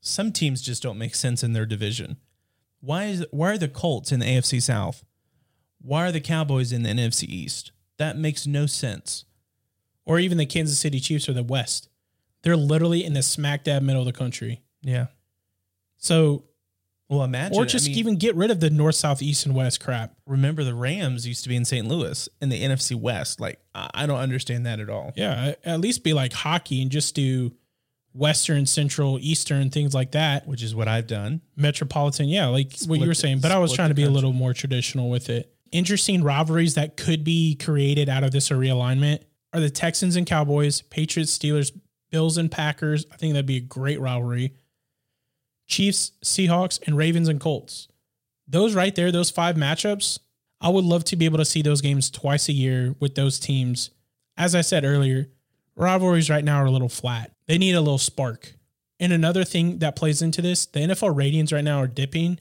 [0.02, 2.18] some teams just don't make sense in their division.
[2.80, 5.06] Why is why are the Colts in the AFC South?
[5.82, 7.72] Why are the Cowboys in the NFC East?
[7.98, 9.26] That makes no sense.
[10.06, 11.90] Or even the Kansas City Chiefs or the West.
[12.42, 14.62] They're literally in the smack dab middle of the country.
[14.82, 15.08] Yeah.
[15.98, 16.44] So,
[17.08, 17.58] Well, imagine.
[17.58, 20.14] or I just mean, even get rid of the north, south, east, and west crap.
[20.26, 21.88] remember the Rams used to be in St.
[21.88, 23.40] Louis in the NFC West.
[23.40, 25.14] Like I I don't understand that at all.
[25.16, 27.54] Yeah, at least be like hockey and just do
[28.14, 30.46] Western, Central, Eastern, things like that.
[30.48, 31.40] Which is what I've done.
[31.56, 33.40] Metropolitan, yeah, like what you were saying.
[33.40, 35.53] But I was trying to be a little more traditional with it.
[35.74, 40.84] Interesting rivalries that could be created out of this realignment are the Texans and Cowboys,
[40.84, 41.76] Patriots, Steelers,
[42.12, 43.08] Bills and Packers.
[43.12, 44.54] I think that'd be a great rivalry.
[45.68, 47.88] Chiefs, Seahawks, and Ravens and Colts.
[48.48, 50.20] Those right there, those five matchups,
[50.62, 53.40] I would love to be able to see those games twice a year with those
[53.40, 53.90] teams.
[54.38, 55.30] As I said earlier,
[55.76, 57.32] rivalries right now are a little flat.
[57.48, 58.54] They need a little spark.
[59.00, 62.40] And another thing that plays into this, the NFL ratings right now are dipping.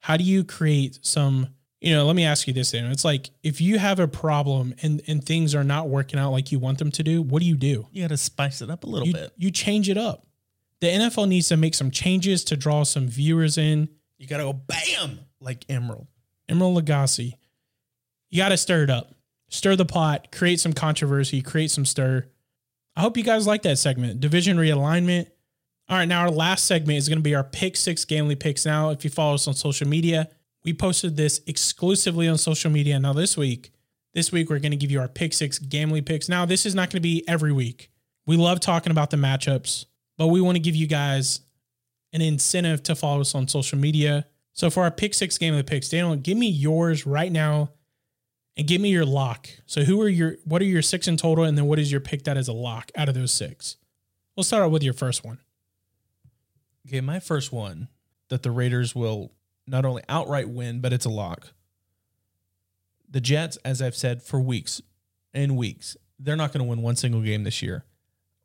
[0.00, 1.48] How do you create some,
[1.82, 2.84] you know, let me ask you this then.
[2.90, 6.52] It's like if you have a problem and, and things are not working out like
[6.52, 7.88] you want them to do, what do you do?
[7.90, 9.32] You got to spice it up a little You, bit.
[9.36, 10.26] you change it up.
[10.80, 13.88] The NFL needs to make some changes to draw some viewers in.
[14.18, 16.06] You got to go bam like Emeril.
[16.48, 17.34] Emeril Lagasse.
[18.30, 19.14] You got to stir it up,
[19.48, 22.26] stir the pot, create some controversy, create some stir.
[22.96, 24.20] I hope you guys like that segment.
[24.20, 25.26] Division realignment.
[25.88, 28.64] All right, now our last segment is going to be our pick six gamely picks.
[28.64, 30.28] Now, if you follow us on social media,
[30.64, 32.98] we posted this exclusively on social media.
[32.98, 33.72] Now, this week,
[34.14, 36.28] this week we're going to give you our pick six gamely picks.
[36.28, 37.90] Now, this is not going to be every week.
[38.26, 39.86] We love talking about the matchups,
[40.16, 41.40] but we want to give you guys
[42.12, 44.26] an incentive to follow us on social media.
[44.52, 47.70] So for our pick six game of the picks, Daniel, give me yours right now
[48.56, 49.48] and give me your lock.
[49.66, 52.02] So who are your what are your six in total, and then what is your
[52.02, 53.76] pick that is a lock out of those six?
[54.36, 55.38] We'll start out with your first one.
[56.86, 57.88] Okay, my first one
[58.28, 59.32] that the Raiders will
[59.66, 61.52] not only outright win, but it's a lock.
[63.08, 64.80] The Jets, as I've said for weeks
[65.34, 67.84] and weeks, they're not going to win one single game this year.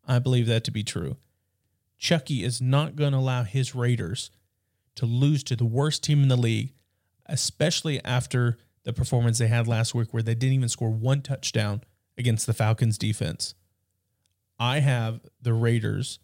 [0.05, 1.18] I believe that to be true.
[1.97, 4.30] Chucky is not going to allow his Raiders
[4.95, 6.74] to lose to the worst team in the league,
[7.26, 11.82] especially after the performance they had last week where they didn't even score one touchdown
[12.18, 13.53] against the Falcons defense.
[14.59, 16.20] I have the Raiders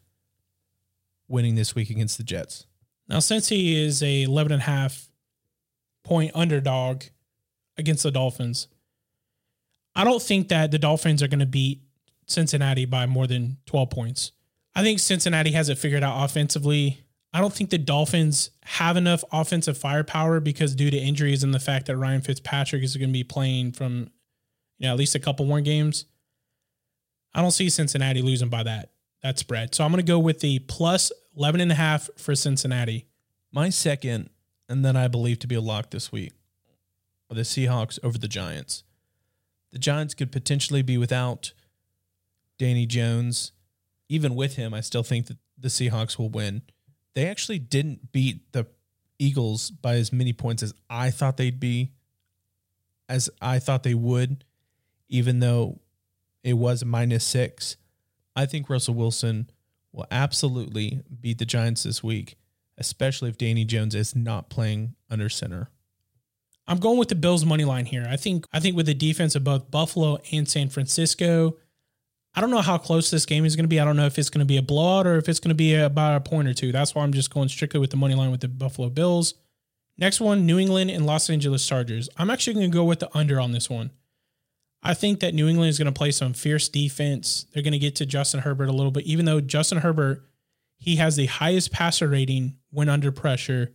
[1.28, 2.66] winning this week against the Jets.
[3.08, 5.10] Now, since he is a 11 and a half
[6.04, 7.04] point underdog
[7.78, 8.68] against the Dolphins,
[9.96, 11.82] I don't think that the Dolphins are going to beat
[12.26, 14.32] Cincinnati by more than 12 points.
[14.76, 17.04] I think Cincinnati has it figured out offensively.
[17.32, 21.60] I don't think the Dolphins have enough offensive firepower because due to injuries and the
[21.60, 24.10] fact that Ryan Fitzpatrick is going to be playing from
[24.78, 26.06] you know at least a couple more games.
[27.36, 28.92] I don't see Cincinnati losing by that
[29.24, 29.74] that spread.
[29.74, 33.08] So I'm going to go with the plus 11 and a half for Cincinnati.
[33.52, 34.30] My second,
[34.70, 36.34] and then I believe to be a lock this week,
[37.30, 38.84] are the Seahawks over the Giants.
[39.72, 41.54] The Giants could potentially be without
[42.60, 43.52] Danny Jones.
[44.10, 46.62] Even with him, I still think that the Seahawks will win.
[47.16, 48.68] They actually didn't beat the
[49.18, 51.92] Eagles by as many points as I thought they'd be,
[53.08, 54.44] as I thought they would,
[55.10, 55.80] even though
[56.44, 57.78] it was minus six.
[58.36, 59.50] I think Russell Wilson
[59.94, 62.36] will absolutely beat the Giants this week,
[62.78, 65.70] especially if Danny Jones is not playing under center.
[66.68, 68.06] I'm going with the Bills money line here.
[68.10, 71.58] I think I think with the defense of both Buffalo and San Francisco,
[72.36, 73.80] I don't know how close this game is going to be.
[73.80, 75.56] I don't know if it's going to be a blowout or if it's going to
[75.56, 76.72] be about a point or two.
[76.72, 79.36] That's why I'm just going strictly with the money line with the Buffalo Bills.
[79.98, 82.10] Next one, New England and Los Angeles Chargers.
[82.18, 83.92] I'm actually going to go with the under on this one.
[84.86, 87.46] I think that New England is going to play some fierce defense.
[87.54, 90.24] They're going to get to Justin Herbert a little bit, even though Justin Herbert,
[90.78, 93.74] he has the highest passer rating when under pressure.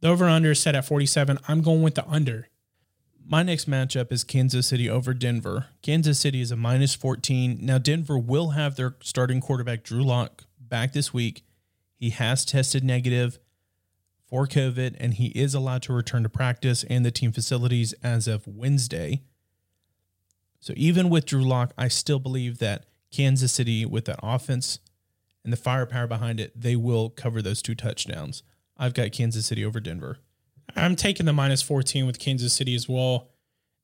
[0.00, 1.38] The over under is set at 47.
[1.48, 2.48] I'm going with the under.
[3.26, 5.66] My next matchup is Kansas City over Denver.
[5.82, 7.58] Kansas City is a minus 14.
[7.60, 11.44] Now, Denver will have their starting quarterback, Drew Lock, back this week.
[11.94, 13.38] He has tested negative
[14.26, 18.28] for COVID, and he is allowed to return to practice and the team facilities as
[18.28, 19.22] of Wednesday.
[20.60, 24.80] So, even with Drew Lock, I still believe that Kansas City, with that offense
[25.44, 28.42] and the firepower behind it, they will cover those two touchdowns.
[28.76, 30.18] I've got Kansas City over Denver.
[30.76, 33.30] I'm taking the minus 14 with Kansas City as well.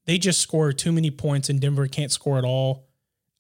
[0.06, 2.86] they just score too many points and Denver can't score at all.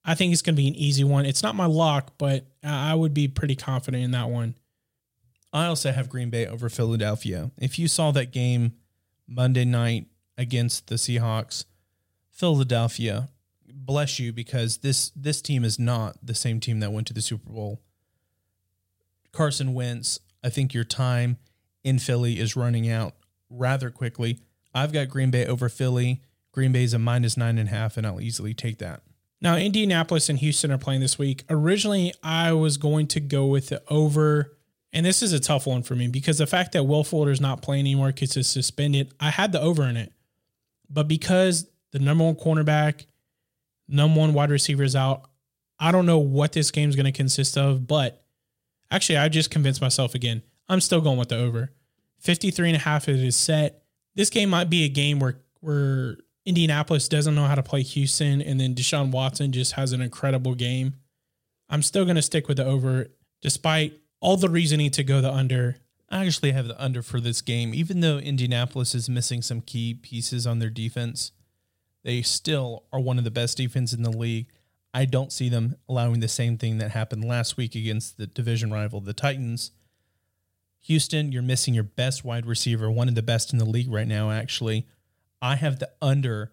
[0.04, 1.26] I think it's going to be an easy one.
[1.26, 4.54] It's not my lock, but I would be pretty confident in that one.
[5.52, 7.50] I also have Green Bay over Philadelphia.
[7.58, 8.72] If you saw that game
[9.28, 10.06] Monday night
[10.36, 11.64] against the Seahawks,
[12.34, 13.28] Philadelphia,
[13.72, 17.22] bless you because this this team is not the same team that went to the
[17.22, 17.80] Super Bowl.
[19.30, 21.38] Carson Wentz, I think your time
[21.84, 23.14] in Philly is running out
[23.48, 24.40] rather quickly.
[24.74, 26.22] I've got Green Bay over Philly.
[26.50, 29.02] Green Bay is a minus nine and a half, and I'll easily take that.
[29.40, 31.44] Now, Indianapolis and Houston are playing this week.
[31.48, 34.56] Originally, I was going to go with the over,
[34.92, 37.40] and this is a tough one for me because the fact that Will Fuller is
[37.40, 40.12] not playing anymore because he's suspended, I had the over in it.
[40.88, 43.06] But because the number one cornerback,
[43.86, 45.30] number one wide receiver is out,
[45.78, 48.24] I don't know what this game is going to consist of, but
[48.90, 50.42] actually, I just convinced myself again.
[50.68, 51.70] I'm still going with the over.
[52.18, 53.84] 53 and a half it is set.
[54.16, 58.42] This game might be a game where where Indianapolis doesn't know how to play Houston
[58.42, 60.94] and then Deshaun Watson just has an incredible game.
[61.70, 63.06] I'm still going to stick with the over
[63.40, 65.76] despite all the reasoning to go the under.
[66.10, 69.94] I actually have the under for this game, even though Indianapolis is missing some key
[69.94, 71.32] pieces on their defense.
[72.04, 74.46] They still are one of the best defense in the league.
[74.92, 78.70] I don't see them allowing the same thing that happened last week against the division
[78.70, 79.72] rival, the Titans.
[80.82, 84.06] Houston, you're missing your best wide receiver, one of the best in the league right
[84.06, 84.86] now, actually.
[85.40, 86.52] I have the under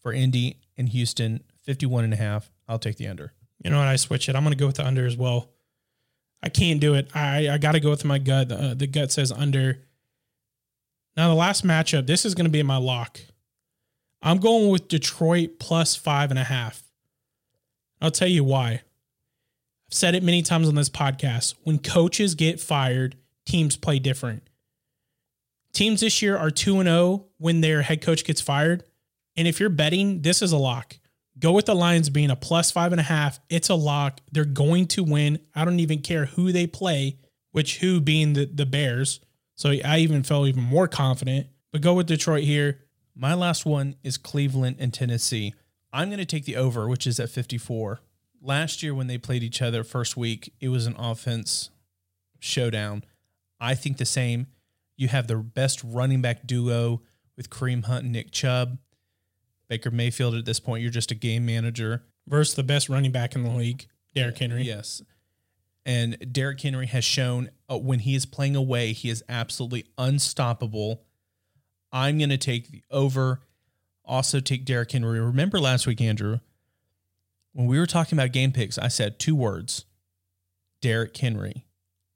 [0.00, 2.50] for Indy and Houston, 51 and a half.
[2.66, 3.34] I'll take the under.
[3.62, 3.88] You know what?
[3.88, 4.34] I switch it.
[4.34, 5.50] I'm going to go with the under as well.
[6.42, 7.14] I can't do it.
[7.14, 8.50] I, I got to go with my gut.
[8.50, 9.78] Uh, the gut says under.
[11.16, 13.20] Now, the last matchup, this is going to be my lock.
[14.22, 16.82] I'm going with Detroit plus five and a half.
[18.00, 18.82] I'll tell you why.
[19.88, 21.54] I've said it many times on this podcast.
[21.64, 23.16] When coaches get fired,
[23.46, 24.48] teams play different.
[25.72, 28.84] Teams this year are 2 and 0 when their head coach gets fired.
[29.36, 30.98] And if you're betting, this is a lock.
[31.38, 33.40] Go with the Lions being a plus five and a half.
[33.48, 34.20] It's a lock.
[34.30, 35.38] They're going to win.
[35.54, 37.16] I don't even care who they play,
[37.52, 39.20] which who being the, the Bears.
[39.56, 41.46] So I even felt even more confident.
[41.72, 42.81] But go with Detroit here.
[43.14, 45.54] My last one is Cleveland and Tennessee.
[45.92, 48.00] I'm going to take the over, which is at 54.
[48.40, 51.70] Last year, when they played each other first week, it was an offense
[52.40, 53.04] showdown.
[53.60, 54.46] I think the same.
[54.96, 57.02] You have the best running back duo
[57.36, 58.78] with Kareem Hunt and Nick Chubb.
[59.68, 62.04] Baker Mayfield at this point, you're just a game manager.
[62.26, 64.62] Versus the best running back in the league, Derrick Henry.
[64.62, 65.02] Yes.
[65.84, 71.02] And Derrick Henry has shown uh, when he is playing away, he is absolutely unstoppable.
[71.92, 73.40] I'm going to take the over,
[74.04, 75.20] also take Derrick Henry.
[75.20, 76.40] Remember last week, Andrew,
[77.52, 79.84] when we were talking about game picks, I said two words
[80.80, 81.66] Derrick Henry.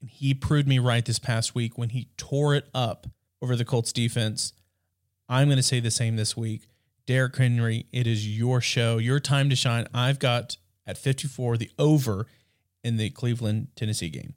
[0.01, 3.07] And he proved me right this past week when he tore it up
[3.41, 4.53] over the Colts defense.
[5.29, 6.67] I'm going to say the same this week.
[7.05, 9.87] Derrick Henry, it is your show, your time to shine.
[9.93, 12.27] I've got at 54 the over
[12.83, 14.33] in the Cleveland Tennessee game.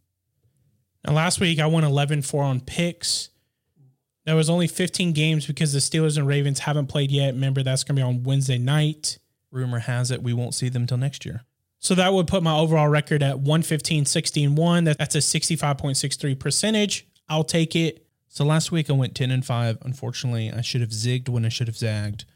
[1.05, 3.31] Now, last week I won 11 4 on picks.
[4.27, 7.35] There was only 15 games because the Steelers and Ravens haven't played yet.
[7.35, 9.19] Remember, that's going to be on Wednesday night.
[9.51, 11.43] Rumor has it we won't see them till next year.
[11.79, 14.85] So that would put my overall record at 115, 16, 1.
[14.85, 17.07] That's a 65.63 percentage.
[17.29, 18.07] I'll take it.
[18.29, 19.79] So last week I went 10 and 5.
[19.83, 22.27] Unfortunately, I should have zigged when I should have zagged.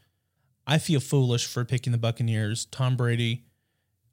[0.67, 2.65] I feel foolish for picking the Buccaneers.
[2.65, 3.45] Tom Brady.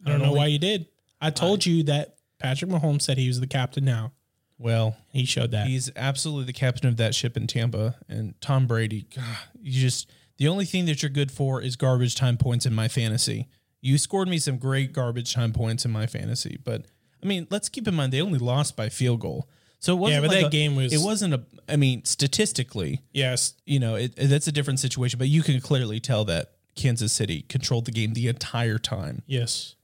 [0.04, 0.86] I don't know why you did.
[1.20, 4.12] I told you that Patrick Mahomes said he was the captain now.
[4.58, 5.66] Well, He showed that.
[5.66, 7.96] he's absolutely the captain of that ship in Tampa.
[8.08, 9.24] And Tom Brady, God,
[9.60, 12.88] you just, the only thing that you're good for is garbage time points in my
[12.88, 13.48] fantasy.
[13.80, 16.58] You scored me some great garbage time points in my fantasy.
[16.62, 16.86] But
[17.22, 19.48] I mean, let's keep in mind they only lost by field goal.
[19.80, 22.04] So it wasn't yeah, but like that a- game was- it wasn't a, I mean,
[22.04, 23.54] statistically, yes.
[23.66, 27.42] you know, it, that's a different situation, but you can clearly tell that Kansas City
[27.48, 29.74] controlled the game the entire time, Yes.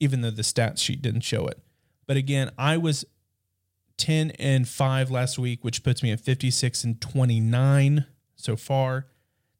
[0.00, 1.58] even though the stats sheet didn't show it.
[2.06, 3.04] But again, I was
[3.96, 8.04] 10 and 5 last week, which puts me at 56 and 29
[8.36, 9.06] so far.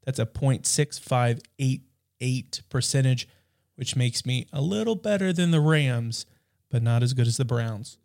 [0.05, 3.28] That's a 0.6588 percentage,
[3.76, 6.26] which makes me a little better than the Rams,
[6.70, 7.99] but not as good as the Browns.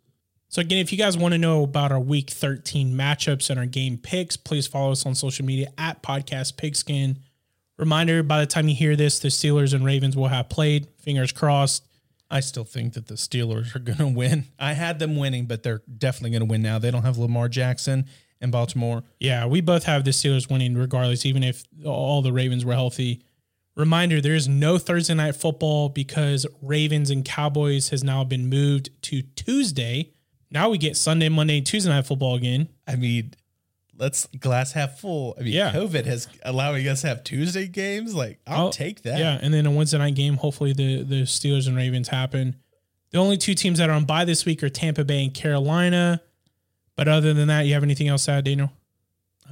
[0.48, 3.66] So again, if you guys want to know about our week 13 matchups and our
[3.66, 7.18] game picks, please follow us on social media at podcast pigskin.
[7.76, 10.88] Reminder, by the time you hear this, the Steelers and Ravens will have played.
[10.98, 11.86] Fingers crossed.
[12.30, 14.46] I still think that the Steelers are going to win.
[14.58, 16.78] I had them winning, but they're definitely going to win now.
[16.78, 18.06] They don't have Lamar Jackson
[18.40, 19.02] in Baltimore.
[19.18, 23.22] Yeah, we both have the Steelers winning regardless, even if all the Ravens were healthy.
[23.76, 28.90] Reminder, there is no Thursday night football because Ravens and Cowboys has now been moved
[29.02, 30.12] to Tuesday.
[30.50, 32.68] Now we get Sunday, Monday, Tuesday night football again.
[32.86, 33.32] I mean,
[34.00, 35.36] let's glass half full.
[35.38, 35.72] I mean, Yeah.
[35.72, 38.14] COVID has allowing us to have Tuesday games.
[38.14, 39.18] Like, I'll, take that.
[39.18, 40.36] Yeah, and then a Wednesday night game.
[40.36, 42.56] Hopefully, the the Steelers and Ravens happen.
[43.12, 46.22] The only two teams that are on bye this week are Tampa Bay and Carolina.
[46.96, 48.72] But other than that, you have anything else to add, Daniel?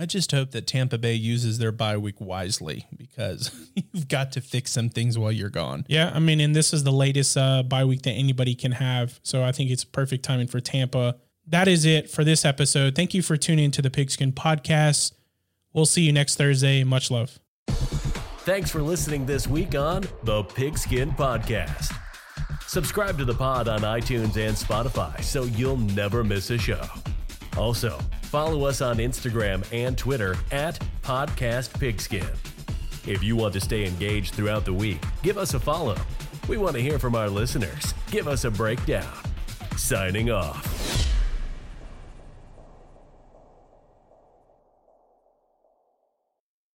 [0.01, 3.51] I just hope that Tampa Bay uses their bye week wisely because
[3.93, 5.85] you've got to fix some things while you're gone.
[5.89, 9.19] Yeah, I mean, and this is the latest uh, bye week that anybody can have.
[9.25, 11.17] So I think it's perfect timing for Tampa.
[11.51, 12.95] That is it for this episode.
[12.95, 15.13] Thank you for tuning to the Pigskin Podcast.
[15.73, 16.85] We'll see you next Thursday.
[16.85, 17.39] Much love.
[17.69, 21.95] Thanks for listening this week on the Pigskin Podcast.
[22.67, 26.83] Subscribe to the pod on iTunes and Spotify so you'll never miss a show.
[27.57, 32.27] Also, follow us on Instagram and Twitter at Podcast Pigskin.
[33.07, 35.97] If you want to stay engaged throughout the week, give us a follow.
[36.47, 37.95] We want to hear from our listeners.
[38.11, 39.13] Give us a breakdown.
[39.77, 41.09] Signing off.